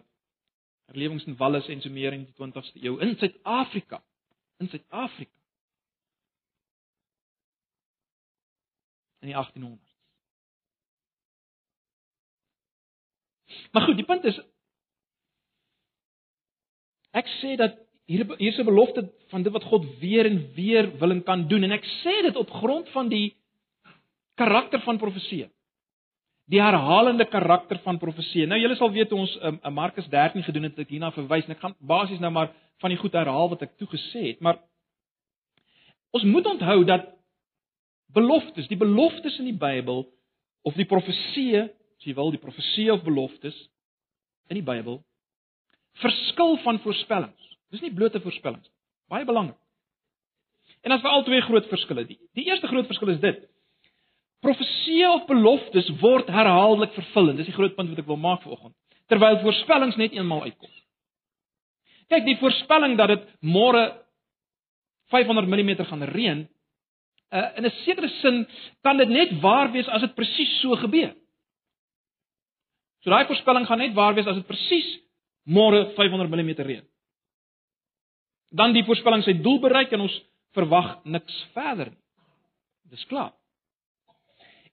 [0.88, 4.04] herlewings in Wallis en so meer in die 20ste eeu in Suid-Afrika.
[4.58, 5.38] In Suid-Afrika.
[9.20, 9.96] in die 1800s.
[13.72, 14.42] Maar goed, die punt is
[17.18, 20.98] ek sê dat hier hier is 'n belofte van dit wat God weer en weer
[21.00, 23.36] wil en kan doen en ek sê dit op grond van die
[24.36, 25.50] karakter van profesie.
[26.48, 28.46] Die herhalende karakter van profesie.
[28.48, 31.52] Nou julle sal weet ons in um, Markus 13 gedoen het ek hierna verwys en
[31.52, 34.60] ek gaan basies nou maar van die goed herhaal wat ek toe gesê het, maar
[36.14, 37.10] ons moet onthou dat
[38.14, 40.06] beloftes, die beloftes in die Bybel
[40.62, 41.64] of die profeseë,
[41.98, 43.58] as jy wil, die profeseë of beloftes
[44.50, 45.02] in die Bybel
[45.98, 47.47] verskil van voorspellings.
[47.72, 48.76] Dis nie blote voorspellings nie.
[49.12, 49.60] Baie belangrik.
[50.84, 52.06] En as vir al twee groot verskille.
[52.08, 53.40] Die, die eerste groot verskil is dit.
[54.46, 57.34] Profeseë of beloftes word herhaaldelik vervul.
[57.38, 58.76] Dis die groot punt wat ek wil maak vanoggend.
[59.12, 60.74] Terwyl voorspellings net eenmaal uitkom.
[62.12, 63.90] Kyk, die voorspelling dat dit môre
[65.12, 66.44] 500 mm gaan reën,
[67.32, 68.48] uh, in 'n sekere sin
[68.84, 71.16] kan dit net waar wees as dit presies so gebeur.
[73.04, 74.88] So daai voorspelling gaan net waar wees as dit presies
[75.44, 76.86] môre 500 mm reën.
[78.50, 80.22] Dan die voorspelling sy doel bereik en ons
[80.56, 82.04] verwag niks verder nie.
[82.90, 83.34] Dis klaar.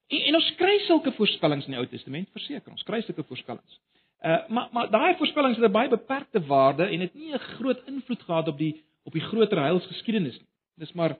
[0.08, 3.80] En, en ons kry sulke voorspellings in die Ou Testament, verseker, ons kry sulke voorspellings.
[4.24, 7.82] Uh maar maar daai voorspellings het 'n baie beperkte waarde en het nie 'n groot
[7.86, 10.48] invloed gehad op die op die groter heilsgeskiedenis nie.
[10.76, 11.16] Dis maar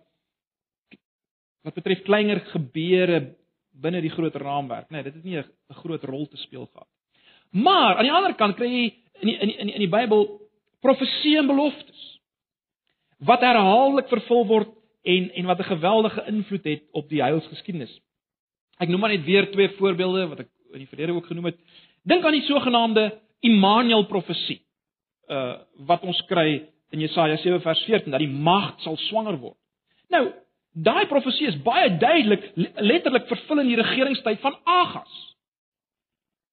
[1.62, 3.34] wat betref kleiner gebeure
[3.72, 4.90] binne die groot raamwerk.
[4.90, 6.88] Nee, dit het nie 'n groot rol te speel gehad.
[7.50, 9.88] Maar aan die ander kant kry jy in die, in die, in die, in die
[9.88, 10.40] Bybel
[10.80, 12.13] profeseë en beloftes
[13.18, 14.68] wat herhaaldelik vervul word
[15.02, 18.00] en en wat 'n geweldige invloed het op die heilsgeskiedenis.
[18.78, 21.58] Ek noem maar net weer twee voorbeelde wat ek in die verlede ook genoem het.
[22.02, 24.62] Dink aan die sogenaamde Immanuel profesie.
[25.28, 29.56] Uh wat ons kry in Jesaja 7 vers 14 dat die mag sal swanger word.
[30.08, 30.32] Nou,
[30.74, 32.48] Daai profesie is baie duidelik
[32.82, 35.12] letterlik vervul in die regeringstyd van Agas.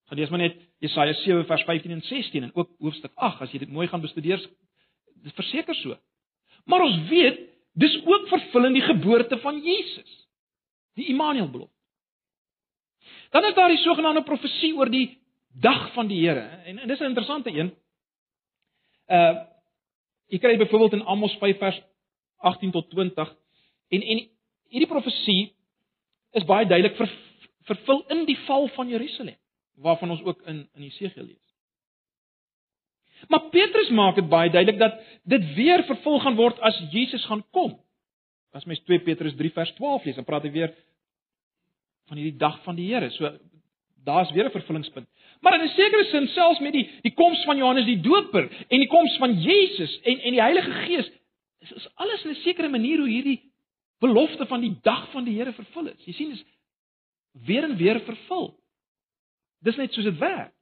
[0.05, 3.53] Gaan lees maar net Jesaja 7 vers 15 en 16 en ook hoofstuk 8 as
[3.53, 4.43] jy dit mooi gaan bestudeer.
[5.25, 5.97] Dit verseker so.
[6.65, 7.39] Maar ons weet
[7.73, 10.27] dis ook vervul in die geboorte van Jesus.
[10.99, 11.75] Die Immanuel belofte.
[13.31, 15.21] Dan is daar die sogenaamde profesie oor die
[15.51, 17.75] dag van die Here en, en dis 'n interessante een.
[19.07, 19.47] Uh
[20.31, 21.81] jy kry byvoorbeeld in Amos 5 vers
[22.37, 23.35] 18 tot 20
[23.91, 24.21] En en
[24.71, 25.51] hierdie profesie
[26.31, 27.11] is baie duidelik ver,
[27.67, 29.35] vervul in die val van Jerusalem,
[29.83, 31.50] waarvan ons ook in in Jesegiel lees.
[33.27, 37.43] Maar Petrus maak dit baie duidelik dat dit weer vervul gaan word as Jesus gaan
[37.51, 37.79] kom.
[38.51, 40.73] As mens 2 Petrus 3 vers 12 lees, dan praat hy weer
[42.09, 43.09] van hierdie dag van die Here.
[43.15, 43.29] So
[44.03, 45.07] daar's weer 'n vervullingspunt.
[45.41, 48.79] Maar in 'n sekere sin selfs met die die koms van Johannes die Doper en
[48.79, 51.11] die koms van Jesus en en die Heilige Gees
[51.59, 53.51] is, is alles in 'n sekere manier hoe hierdie
[53.99, 56.05] belofte van die dag van die Here vervul is.
[56.05, 56.45] Jy sien dis
[57.45, 58.59] weer en weer vervul.
[59.61, 60.53] Dis net soos dit werk.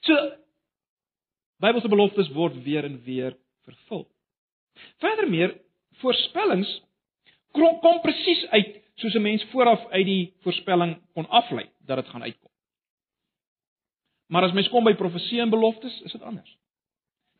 [0.00, 0.16] So
[1.62, 4.06] Bybelse beloftes word weer en weer vervul.
[5.02, 5.52] Verder meer
[6.02, 6.70] voorspellings
[7.54, 12.08] kom, kom presies uit soos 'n mens vooraf uit die voorspelling kon aflei dat dit
[12.08, 12.50] gaan uitkom.
[14.26, 16.56] Maar as mens kom by profesie en beloftes, is dit anders.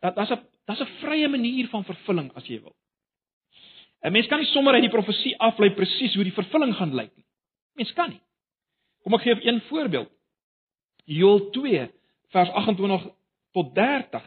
[0.01, 2.77] Dat daar's 'n daar's 'n vrye manier van vervulling as jy wil.
[4.03, 7.17] 'n Mens kan nie sommer uit die profesie aflei presies hoe die vervulling gaan lyk
[7.17, 7.27] nie.
[7.75, 8.21] Mens kan nie.
[9.03, 10.11] Kom ek gee een voorbeeld.
[11.05, 11.91] Joël 2
[12.29, 13.11] vers 28
[13.57, 14.25] tot 30.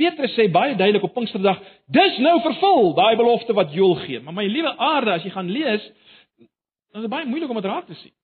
[0.00, 1.60] Petrus sê baie duidelik op Pinksterdag,
[1.92, 4.20] dis nou vervul, daai belofte wat Joël gee.
[4.24, 5.84] Maar my liewe aarde, as jy gaan lees,
[6.92, 8.14] dan is dit baie moeilik om dit raak te sien.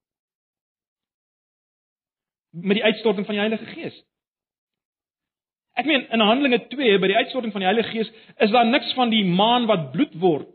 [2.64, 3.96] Met die uitstorting van die Heilige Gees.
[5.78, 8.08] Ek meen in Handelinge 2 by die uitstorting van die Heilige Gees
[8.42, 10.48] is daar niks van die maan wat bloed word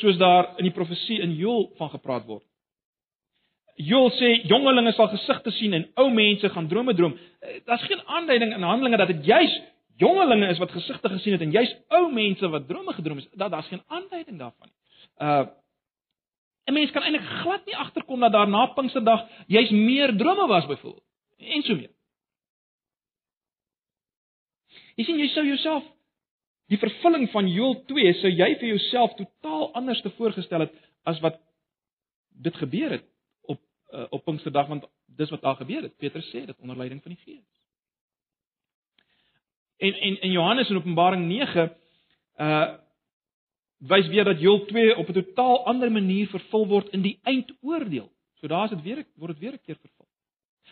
[0.00, 2.42] soos daar in die profesie in Joël van gepraat word.
[3.74, 7.16] Joël sê jongelinge sal gesigte sien en ou mense gaan drome droom.
[7.40, 9.60] Eh, daar's geen aanduiding in Handelinge dat dit juis
[9.96, 13.28] jongelinge is wat gesigte gesien het en juis ou mense wat drome gedroom het.
[13.32, 14.76] Dat daar's geen aanduiding daarvan nie.
[15.18, 15.46] Uh
[16.64, 20.66] 'n mens kan eintlik glad nie agterkom dat daar na Pinksterdag juis meer drome was
[20.66, 21.04] byvoorbeeld
[21.38, 21.90] en so meer.
[24.96, 25.84] Jy sien jy sou jouself
[26.72, 30.72] die vervulling van Joël 2 sou jy vir jouself totaal anders te voorgestel het
[31.02, 31.40] as wat
[32.30, 33.04] dit gebeur het
[33.94, 35.96] uh, op Pinksterdag want dis wat daar gebeur het.
[35.96, 37.50] Petrus sê dit onder leiding van die Gees.
[39.76, 41.76] En en in Johannes in Openbaring 9
[42.36, 42.72] uh
[43.84, 48.12] wys weer dat Joël 2 op 'n totaal ander manier vervul word in die eindoordeel.
[48.34, 50.06] So daar's dit weer word dit weer 'n keer vervul.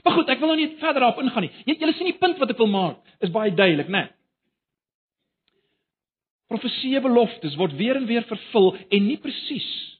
[0.02, 1.50] Maar goed, ek wil nou nie verder daarop ingaan nie.
[1.64, 3.98] Jy julle sien die punt wat ek wil maak is baie duidelik, né?
[3.98, 4.10] Nee.
[6.46, 9.91] Profesie beloftes word weer en weer vervul en nie presies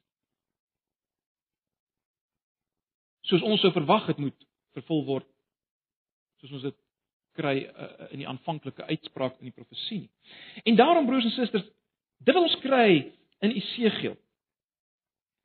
[3.33, 5.28] soos ons sou verwag het moet vervul word
[6.43, 6.78] soos ons dit
[7.39, 10.11] kry uh, in die aanvanklike uitspraak in die profesie nie.
[10.68, 11.64] En daarom broers en susters,
[12.20, 12.89] dit wil ons kry
[13.43, 14.18] in Esegiel.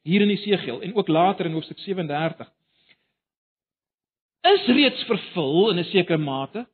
[0.07, 2.49] Hier in Esegiel en ook later in hoofstuk 37
[4.47, 6.67] is reeds vervul in 'n sekere mate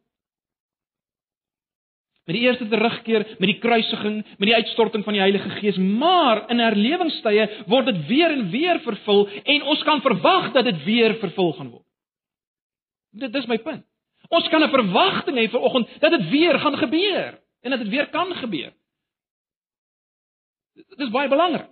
[2.24, 6.46] met die eerste terugkeer, met die kruisiging, met die uitstorting van die Heilige Gees, maar
[6.50, 11.18] in herlewingstye word dit weer en weer vervul en ons kan verwag dat dit weer
[11.20, 11.88] vervul gaan word.
[13.12, 13.84] Dit is my punt.
[14.30, 17.90] Ons kan 'n verwagting hê vir oggend dat dit weer gaan gebeur en dat dit
[17.90, 18.74] weer kan gebeur.
[20.74, 21.70] Dit is baie belangrik.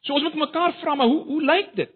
[0.00, 1.90] So ons moet mekaar vra maar hoe hoe lyk dit?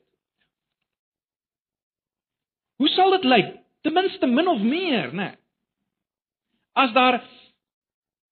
[2.76, 3.67] Hoe sal dit lyk?
[3.80, 5.36] Ten minste min of meer, né?
[6.72, 7.22] As daar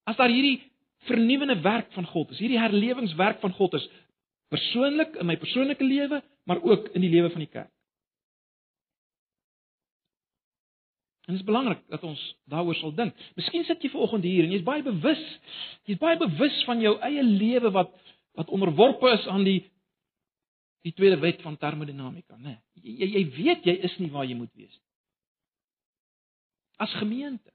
[0.06, 0.62] as daar hierdie
[1.06, 3.86] vernuwende werk van God is, hierdie herlewingswerk van God is
[4.54, 7.72] persoonlik in my persoonlike lewe, maar ook in die lewe van die kerk.
[11.26, 13.14] En dit is belangrik dat ons daaroor sal dink.
[13.34, 15.22] Miskien sit jy ver oggend hier en jy's baie bewus,
[15.90, 17.94] jy's baie bewus van jou eie lewe wat
[18.36, 19.62] wat onderworpe is aan die
[20.86, 22.60] die tweede wet van termodinamika, né?
[22.78, 24.85] Jy jy weet jy is nie waar jy moet wees nie
[26.82, 27.52] as gemeente.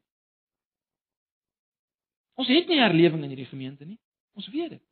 [2.40, 4.00] Ons het nie herlewing in hierdie gemeente nie.
[4.38, 4.84] Ons weet dit.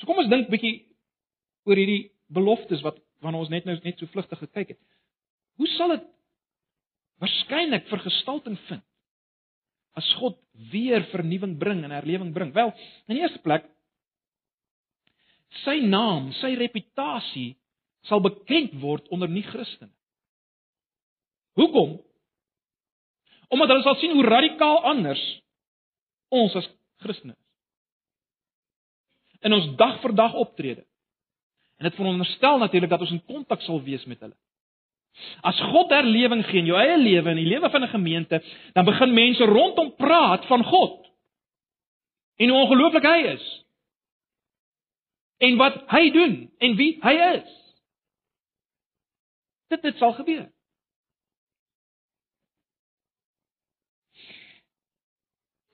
[0.00, 0.74] So kom ons dink bietjie
[1.68, 4.80] oor hierdie beloftes wat waarna ons net nou net so vlugtig gekyk het.
[5.60, 6.08] Hoe sal dit
[7.22, 8.82] waarskynlik vergestalting vind
[9.94, 10.38] as God
[10.72, 12.50] weer vernuwing bring en herlewing bring?
[12.56, 12.72] Wel,
[13.06, 13.68] in eerste plek
[15.62, 17.52] sy naam, sy reputasie
[18.08, 19.92] sal bekend word onder nie-Christene.
[21.58, 22.00] Hoekom?
[23.48, 25.22] Omdat hulle sal sien hoe radikaal anders
[26.32, 26.68] ons as
[27.04, 27.40] Christene is.
[29.42, 30.84] In ons dag vir dag optrede.
[31.76, 34.36] En dit veronderstel natuurlik dat ons in kontak sal wees met hulle.
[35.44, 38.42] As God herlewing gee in jou eie lewe en die lewe van 'n gemeente,
[38.72, 41.10] dan begin mense rondom praat van God.
[42.36, 43.64] En hoe ongelooflik hy is.
[45.38, 47.50] En wat hy doen en wie hy is.
[49.68, 50.48] Dit dit sal gebeur.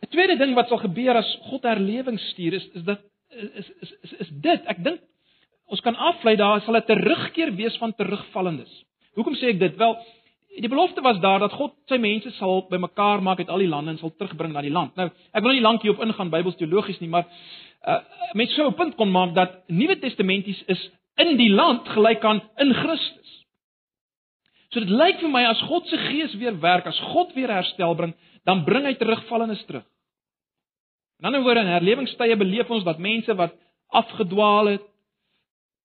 [0.09, 3.93] 'n Tweede ding wat sal gebeur as God herlewing stuur is is dat is is
[4.03, 4.61] is, is dit.
[4.67, 5.01] Ek dink
[5.69, 8.85] ons kan aflei daar sal 'n terugkeer wees van terugvallendes.
[9.15, 9.77] Hoekom sê ek dit?
[9.77, 9.99] Wel,
[10.61, 13.91] die belofte was daar dat God sy mense sal bymekaar maak uit al die lande
[13.91, 14.97] en sal terugbring na die land.
[14.97, 17.27] Nou, ek wil nie lank hierop ingaan Bybelsteologies nie, maar
[17.87, 18.01] uh
[18.33, 22.43] met so 'n punt kon maak dat Nuwe Testamenties is in die land gelyk aan
[22.57, 23.45] in Christus.
[24.71, 27.95] So dit lyk vir my as God se gees weer werk, as God weer herstel
[27.95, 29.85] bring, dan bring hy terugvallendes terug.
[31.19, 33.57] In ander woorde, in herlewingstye beleef ons dat mense wat
[33.89, 34.85] afgedwaal het,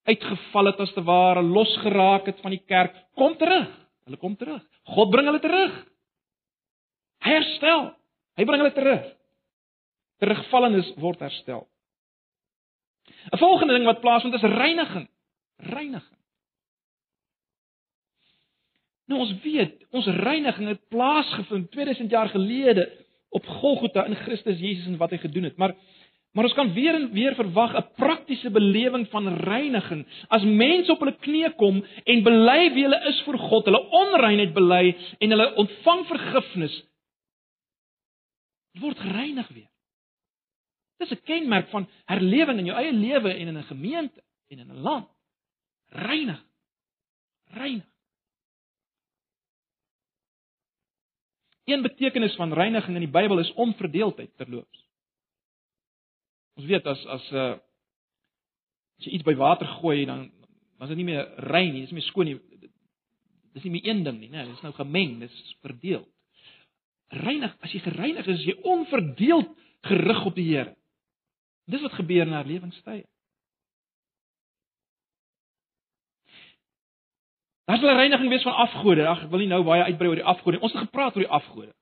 [0.04, 3.70] uitgeval het as te ware, losgeraak het van die kerk, kom terug.
[4.06, 4.62] Hulle kom terug.
[4.94, 5.76] God bring hulle terug.
[7.24, 7.86] Hy herstel.
[8.38, 9.06] Hy bring hulle terug.
[10.24, 11.68] Terugvallendes word herstel.
[13.32, 15.08] 'n Volgende ding wat plaasvind is reiniging.
[15.58, 16.20] Reiniging.
[19.08, 22.88] Nou ons weet, ons reiniging het plaasgevind 2000 jaar gelede
[23.34, 25.58] op Golgotha in Christus Jesus en wat hy gedoen het.
[25.58, 25.76] Maar
[26.34, 31.00] maar ons kan weer en weer verwag 'n praktiese belewing van reiniging as mense op
[31.00, 35.54] hulle knieë kom en bely wie hulle is vir God, hulle onreinheid bely en hulle
[35.56, 36.84] ontvang vergifnis.
[38.82, 39.70] Word gereinig weer.
[40.98, 44.72] Dis 'n kenmerk van herlewing in jou eie lewe en in 'n gemeente en in
[44.72, 45.08] 'n land.
[45.90, 46.46] Reinig.
[47.54, 47.93] Reinig.
[51.66, 54.82] Een betekenis van reiniging in die Bybel is onverdeeldheid terloops.
[56.60, 57.60] Ons weet as as 'n uh, eh,
[59.00, 60.32] as jy iets by water gooi dan
[60.78, 62.40] dan is dit nie meer rein nie, dit is nie meer skoon nie.
[63.54, 64.38] Dis nie meer een ding nie, né?
[64.38, 66.08] Nee, dit is nou gemeng, dit is verdeel.
[67.08, 70.76] Reinig, as jy gereinig is, is jy onverdeeld gerig op die Here.
[71.66, 73.06] Dis wat gebeur in herlewingstye.
[77.66, 79.08] Daar sal 'n reiniging wees van afgode.
[79.08, 80.64] Ag, ek wil nie nou baie uitbrei oor die afgode nie.
[80.64, 81.74] Ons het gepraat oor die afgode.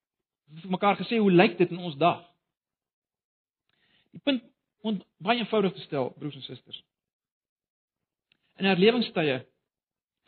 [0.48, 2.22] Ons het vir mekaar gesê hoe lyk dit in ons dag?
[4.12, 4.44] Die punt
[4.82, 6.84] om baie eenvoudig te stel, broers en susters.
[8.58, 9.46] In herlewingstye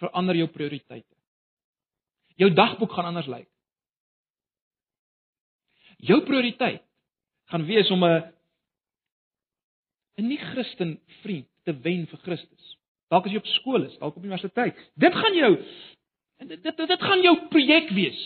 [0.01, 1.15] verander jou prioriteite.
[2.35, 3.49] Jou dagboek gaan anders lyk.
[5.97, 6.83] Jou prioriteit
[7.51, 8.33] gaan wees om 'n
[10.17, 12.77] 'n nie-Christen vriend te wen vir Christus.
[13.13, 14.79] Dalk as jy op skool is, dalk op universiteit.
[14.97, 15.51] Dit gaan jou
[16.43, 18.21] dit dit, dit gaan jou projek wees.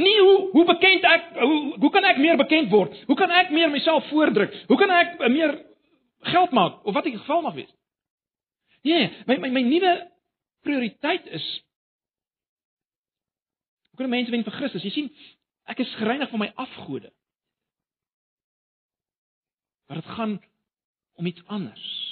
[0.00, 2.94] Nie hoe hoe bekend ek hoe hoe kan ek meer bekend word?
[3.06, 4.54] Hoe kan ek meer myself voordruk?
[4.68, 5.56] Hoe kan ek meer
[6.32, 7.70] geld maak of wat die geval mag wees?
[8.86, 9.94] Nee, my my my nuwe
[10.64, 11.46] prioriteit is
[13.90, 14.86] hoe kan mense wen vir Christus?
[14.86, 15.10] Jy sien,
[15.68, 17.10] ek is gereinig van my afgode.
[19.88, 20.38] Maar dit gaan
[21.18, 22.09] om iets anders.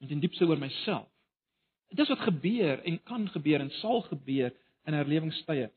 [0.00, 1.08] Met 'n diepse oor myself.
[1.88, 5.70] Dit is wat gebeur en kan gebeur en sal gebeur in herlewingstye.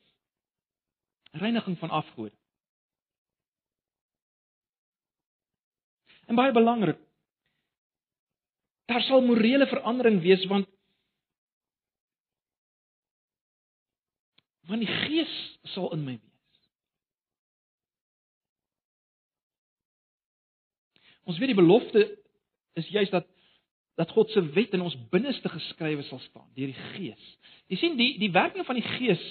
[1.31, 2.35] Reiniging van afgode.
[6.25, 6.99] En baie belangrik.
[8.85, 10.67] Daar sal morele verandering wees want
[14.63, 16.59] want die Gees sal in my wees.
[21.23, 22.03] Ons weet die belofte
[22.79, 23.27] is juis dat
[23.95, 27.25] dat God se wet in ons binneste geskrywe sal staan deur die Gees.
[27.67, 29.21] Jy sien die die werking van die Gees,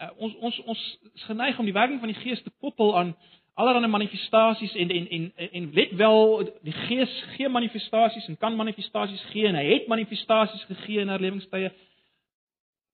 [0.00, 0.82] uh, ons ons ons
[1.14, 3.14] is geneig om die werking van die Gees te koppel aan
[3.54, 9.24] allerlei manifestasies en en en en let wel die Gees gee manifestasies en kan manifestasies
[9.32, 11.72] gee en hy het manifestasies gegee in herlewingstye.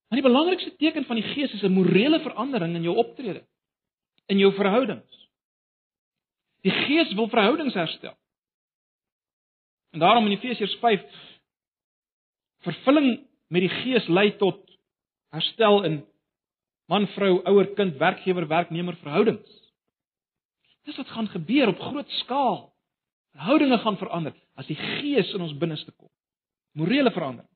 [0.08, 3.42] Maar die belangrikste teken van die Gees is 'n morele verandering in jou optrede,
[4.26, 5.28] in jou verhoudings.
[6.60, 8.16] Die Gees wil verhoudings herstel.
[9.90, 11.04] En daarom in Efesiërs 5
[12.66, 14.60] vervulling met die Gees lei tot
[15.32, 16.00] herstel in
[16.88, 19.56] man, vrou, ouer, kind, werkgewer, werknemer verhoudings.
[20.88, 22.60] Dis wat gaan gebeur op groot skaal.
[23.36, 26.10] Verhoudinge gaan verander as die Gees in ons binneste kom.
[26.72, 27.50] Morele verandering.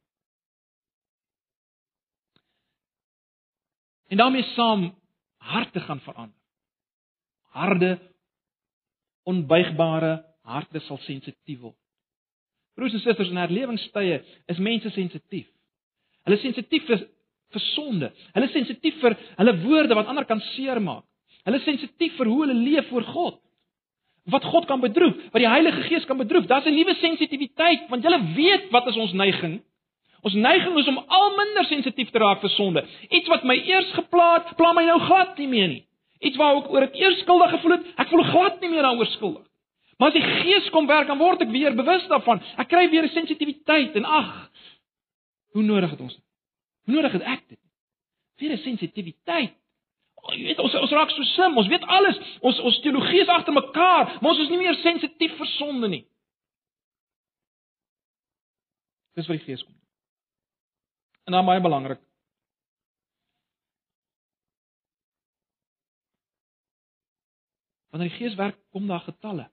[4.12, 4.90] En daarmee saam
[5.36, 6.38] harte gaan verander.
[7.56, 7.92] Harde
[9.22, 11.81] onbuigbare harte sal sensitief word.
[12.76, 15.48] Broers en susters, in herlewingstye is mense sensitief.
[16.24, 17.02] Hulle is sensitief vir
[17.52, 18.08] vir sonde.
[18.32, 21.04] Hulle is sensitief vir hulle woorde wat ander kan seermaak.
[21.44, 23.38] Hulle is sensitief vir hoe hulle leef voor God.
[24.32, 26.46] Wat God kan bedroef, wat die Heilige Gees kan bedroef.
[26.46, 29.60] Daar's 'n nuwe sensitiwiteit want jy weet wat is ons neiging?
[30.22, 32.84] Ons neiging is om al minder sensitief te raak vir sonde.
[33.10, 35.84] Iets wat my eers geplaat, pla my nou glad nie meer nie.
[36.20, 39.06] Iets waar ek oor ek eers skuldig gevoel het, ek voel glad nie meer daaroor
[39.06, 39.46] skuldig.
[40.02, 42.40] Maar as die Gees kom werk, dan word ek weer bewus daarvan.
[42.58, 44.50] Ek kry weer 'n sensitiwiteit en ag,
[45.54, 46.24] hoe nodig het ons dit?
[46.84, 47.60] Hoe nodig het ek dit?
[48.42, 49.54] Weer 'n sensitiwiteit.
[50.14, 52.18] Oh, jy weet ons ons raak so sim, ons weet alles.
[52.40, 56.04] Ons ons teologie is agter mekaar, maar ons is nie meer sensitief vir sonde nie.
[59.14, 59.74] Dis wat die Gees kom.
[61.26, 62.00] En dan baie belangrik.
[67.90, 69.50] Wanneer die Gees werk, kom daar getalle.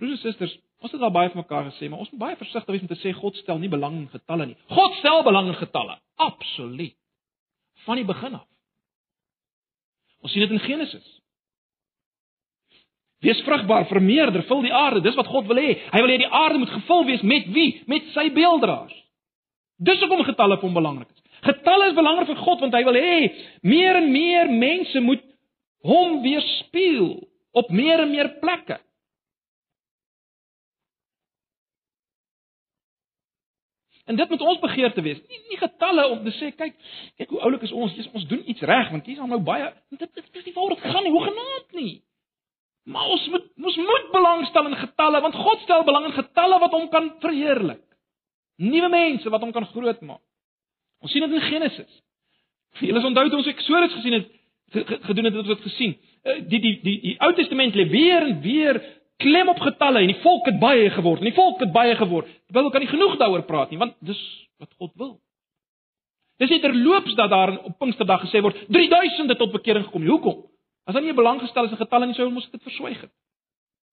[0.00, 2.74] Broers en susters, ons het al baie van mekaar gesê, maar ons moet baie versigtig
[2.74, 4.56] wees om te sê God stel nie belang in getalle nie.
[4.74, 5.98] God stel belang in getalle.
[6.20, 6.96] Absoluut.
[7.84, 8.48] Van die begin af.
[10.24, 11.04] Ons sien dit in Genesis.
[13.24, 15.00] Wees vrugbaar, vermeerder, vul die aarde.
[15.04, 15.76] Dis wat God wil hê.
[15.92, 17.70] Hy wil hê die aarde moet gevul wees met wie?
[17.88, 18.96] Met sy beelddraers.
[19.84, 21.22] Dis hoekom getalle vir hom belangrik is.
[21.44, 23.16] Getalle is belangrik vir God want hy wil hê
[23.68, 25.24] meer en meer mense moet
[25.84, 27.14] hom weerspieël
[27.56, 28.78] op meer en meer plekke.
[34.04, 35.20] En dit moet ons begeerte wees.
[35.28, 36.74] Nie nie getalle om te sê kyk,
[37.16, 40.20] kyk hoe oulik is ons, Jesus, ons doen iets reg want hier's nou baie dit
[40.20, 41.94] is nie waar dit gaan nie, hoe genaamd nie.
[42.84, 46.76] Maar ons moet ons moet belangstel in getalle want God stel belang in getalle wat
[46.76, 47.82] hom kan verheerlik.
[48.60, 50.22] Nuwe mense wat hom kan grootmaak.
[51.00, 52.00] Ons sien dit in Genesis.
[52.84, 54.28] Julle onthou toe ons Eksodus gesien het
[55.08, 55.96] gedoen het wat ons gesien.
[56.24, 58.80] Eh, die die die die Ou Testament lê weer en weer
[59.16, 62.26] klem op getalle en die volk het baie geword en die volk het baie geword.
[62.26, 64.20] Die Bybel kan nie genoeg daaroor praat nie want dis
[64.58, 65.12] wat God wil.
[66.42, 70.06] Dis nie terloops dat daar op Pinksterdag gesê word 3000 het tot bekering gekom.
[70.06, 70.40] Hoekom?
[70.84, 73.12] As dan nie belang gestel is in getalle nie sou ons dit verswyg het.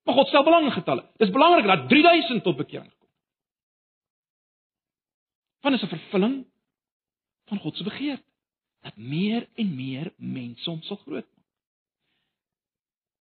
[0.05, 1.05] Maar God stel belang in getalle.
[1.21, 3.09] Dis belangrik dat 3000 tot bekering gekom.
[5.61, 6.35] Want is 'n vervulling
[7.45, 8.29] van God se begeerte
[8.81, 11.45] dat meer en meer mense hom sal grootmaak.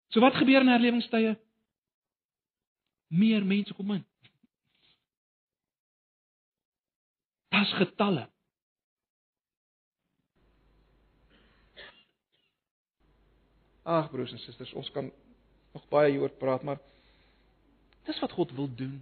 [0.08, 1.36] So wat gebeur in herlewingstye?
[3.08, 4.04] Meer mense kom in.
[7.68, 8.28] as getalle.
[13.82, 15.08] Ag broers en susters, ons kan
[15.72, 16.80] nog baie hieroor praat, maar
[18.08, 18.98] dis wat God wil doen.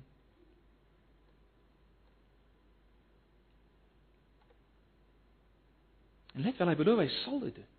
[6.36, 7.70] En net wel hy beloof hy sal dit doen.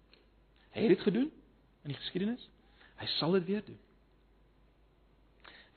[0.75, 1.29] Hy het dit gedoen
[1.85, 2.43] in die geskiedenis.
[2.97, 3.79] Hy sal dit weer doen.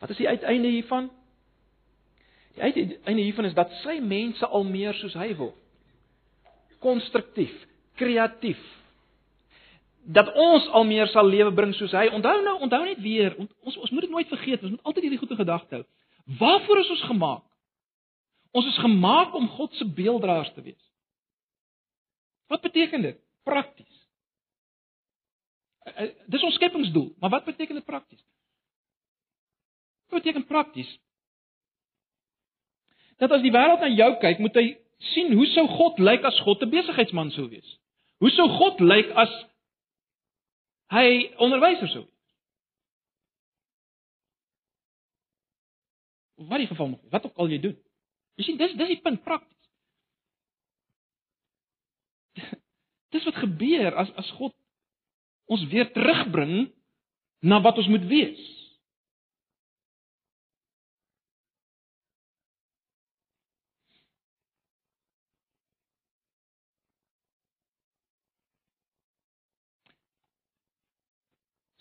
[0.00, 1.10] Wat is die uiteinde hiervan?
[2.56, 5.52] Die uiteinde hiervan is dat sy mense al meer soos hy wil.
[6.80, 7.52] Konstruktief,
[8.00, 8.60] kreatief.
[10.08, 12.06] Dat ons al meer sal lewe bring soos hy.
[12.16, 15.20] Onthou nou, onthou net weer, ons ons moet dit nooit vergeet, ons moet altyd hierdie
[15.20, 15.84] goeie gedagte hou.
[16.40, 17.46] Waarvoor is ons gemaak?
[18.56, 20.86] Ons is gemaak om God se beelddraers te wees.
[22.50, 23.96] Wat beteken dit prakties?
[25.84, 28.22] Eh, eh, dis ons skepingsdoel, maar wat beteken dit prakties?
[30.10, 30.98] Wat beteken prakties?
[33.16, 34.66] Dat as die wêreld na jou kyk, moet hy
[35.12, 37.78] sien hoe sou God lyk as God 'n besigheidsman sou wees?
[38.18, 39.30] Hoe sou God lyk as
[40.90, 42.34] hy onderwyser sou wees?
[46.48, 47.78] Wat in geval nog, wat ook al jy doen.
[48.34, 49.68] Jy sien dis dis die punt prakties.
[53.10, 54.54] Dis wat gebeur as as God
[55.46, 56.72] ons weer terugbring
[57.42, 58.59] na wat ons moet wees.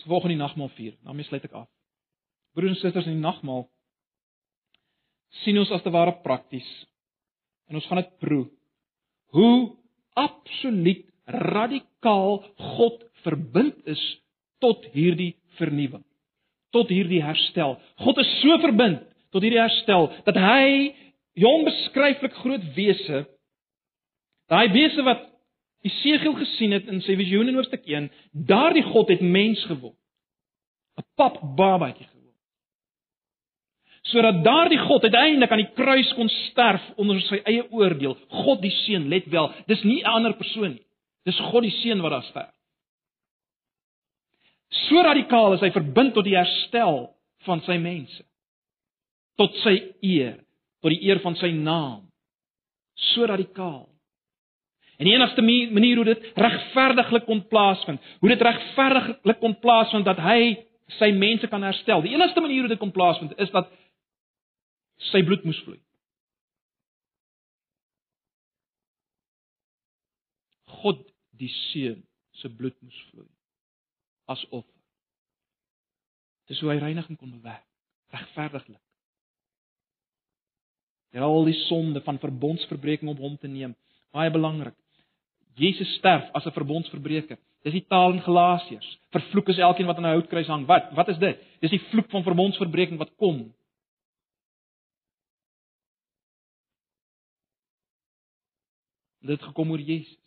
[0.09, 0.95] In die nagmaal vier.
[1.05, 1.67] daarmee sluit ek af.
[2.53, 3.67] Broers en susters, in die nagmaal
[5.43, 6.67] sien ons as te ware prakties
[7.69, 8.47] en ons gaan dit proe
[9.37, 9.75] hoe
[10.17, 12.39] absoluut radikaal
[12.75, 14.01] God verbind is
[14.63, 16.03] tot hierdie vernuwing,
[16.73, 17.77] tot hierdie herstel.
[18.01, 20.95] God is so verbind tot hierdie herstel dat hy
[21.37, 23.23] die onbeskryflik groot wese
[24.49, 25.28] daai wese wat
[25.81, 28.09] Jesegiel gesien het in sy visioen in hoofstuk 1,
[28.49, 29.95] daardie God het mens geword.
[30.99, 32.35] 'n Pap babatjie geword.
[34.11, 38.17] Sodat daardie God uiteindelik aan die kruis kon sterf onder sy eie oordeel.
[38.43, 40.85] God die seun, let wel, dis nie 'n ander persoon nie.
[41.25, 42.55] Dis God die seun wat daar sterf.
[44.69, 47.15] So radikaal is hy verbind tot die herstel
[47.45, 48.23] van sy mense.
[49.37, 50.43] Tot sy eer,
[50.81, 52.11] tot die eer van sy naam.
[52.95, 53.87] So radikaal.
[54.99, 55.41] En die enigste
[55.71, 60.57] manier hoe dit regverdiglik kon plaasvind, hoe dit regverdiglik kon plaasvind dat hy
[60.99, 62.03] sy mense kan herstel.
[62.03, 63.69] Die enigste manier hoe dit kon plaasvind is dat
[65.11, 65.79] sy bloed moes vloei.
[70.81, 70.99] God
[71.39, 72.03] die seun
[72.41, 73.29] se bloed moes vloei
[74.29, 74.75] as offer.
[76.51, 77.65] Dis hoe hy reiniging kon bewerk,
[78.11, 78.81] regverdiglik.
[81.15, 83.73] Ja, al die sonde van verbondsverbreeking op hom te neem,
[84.13, 84.75] baie belangrik.
[85.55, 87.37] Jesus sterf as 'n verbondsverbreker.
[87.63, 88.99] Dis die taal in Galasiërs.
[89.11, 90.65] Vervloek is elkeen wat aan 'n houtkruis hang.
[90.65, 90.91] Wat?
[90.93, 91.37] Wat is dit?
[91.59, 93.53] Dis die vloek van verbondsverbreeking wat kom.
[99.19, 100.17] Dit gekom oor Jesus.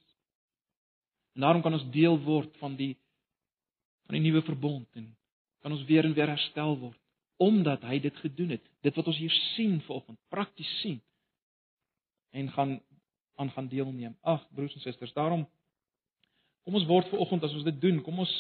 [1.35, 2.97] En daarom kan ons deel word van die
[4.07, 5.17] van die nuwe verbond en
[5.63, 6.99] kan ons weer en weer herstel word
[7.43, 8.63] omdat hy dit gedoen het.
[8.87, 11.01] Dit wat ons hier sien vanoggend, prakties sien
[12.31, 12.81] en gaan
[13.37, 14.17] aan gaan deelneem.
[14.21, 15.47] Ag broers en susters, daarom
[16.63, 18.33] kom ons word vanoggend as ons dit doen, kom ons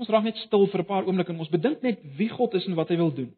[0.00, 2.54] Kom ons raak net stil vir 'n paar oomblikke en ons bedink net wie God
[2.54, 3.36] is en wat hy wil doen.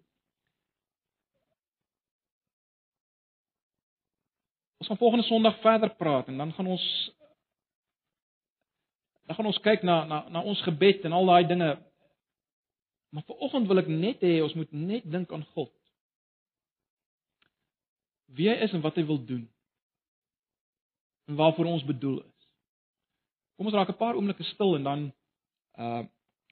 [4.78, 6.84] Ons gaan volgende Sondag verder praat en dan gaan ons
[9.26, 11.70] dan gaan ons kyk na na na ons gebed en al daai dinge.
[13.10, 15.70] Maar vir oggend wil ek net hê ons moet net dink aan God.
[18.36, 19.44] Wie hy is en wat hy wil doen.
[21.28, 22.48] En waarvoor ons bedoel is.
[23.56, 25.12] Kom ons raak 'n paar oomblikke stil en dan
[25.78, 26.02] uh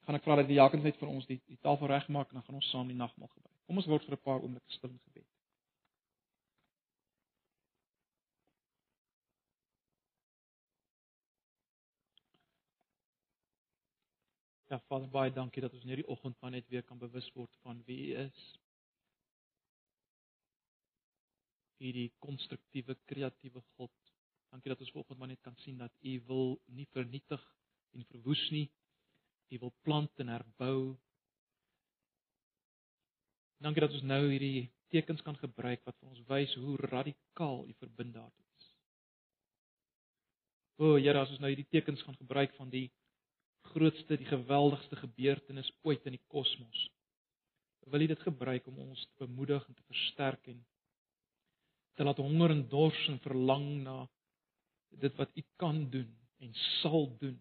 [0.04, 2.44] gaan ek vra dat die Jakobs net vir ons die die tafel regmaak en dan
[2.44, 3.58] gaan ons saam die nagmaal gebruik.
[3.66, 5.26] Kom ons word vir 'n paar oomblikke stil in gebed.
[14.70, 17.56] Ja, Vader, baie dankie dat ons in hierdie oggend maar net weer kan bewus word
[17.62, 18.42] van wie U is.
[21.80, 23.92] Hierdie konstruktiewe, kreatiewe God.
[24.52, 27.42] Dankie dat ons vanoggend maar net kan sien dat U wil nie vernietig
[27.96, 28.66] en verwoes nie.
[29.50, 30.98] U wil plant en herbou.
[33.64, 37.74] Dankie dat ons nou hierdie tekens kan gebruik wat vir ons wys hoe radikaal U
[37.82, 38.70] verbind daartoe is.
[40.80, 42.88] O, Here, as ons nou hierdie tekens gaan gebruik van die
[43.72, 46.88] grootste, die geweldigste gebeurtenis ooit in die kosmos.
[47.90, 50.60] Wil U dit gebruik om ons te bemoedig en te versterk en
[52.00, 53.94] te laat honger en dors en verlang na
[55.02, 56.08] dit wat U kan doen
[56.40, 57.36] en sal doen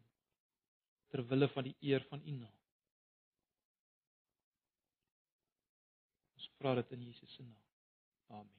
[1.07, 2.57] ter wille van die eer van U naam.
[6.35, 8.58] Ons vra dit in Jesus se naam.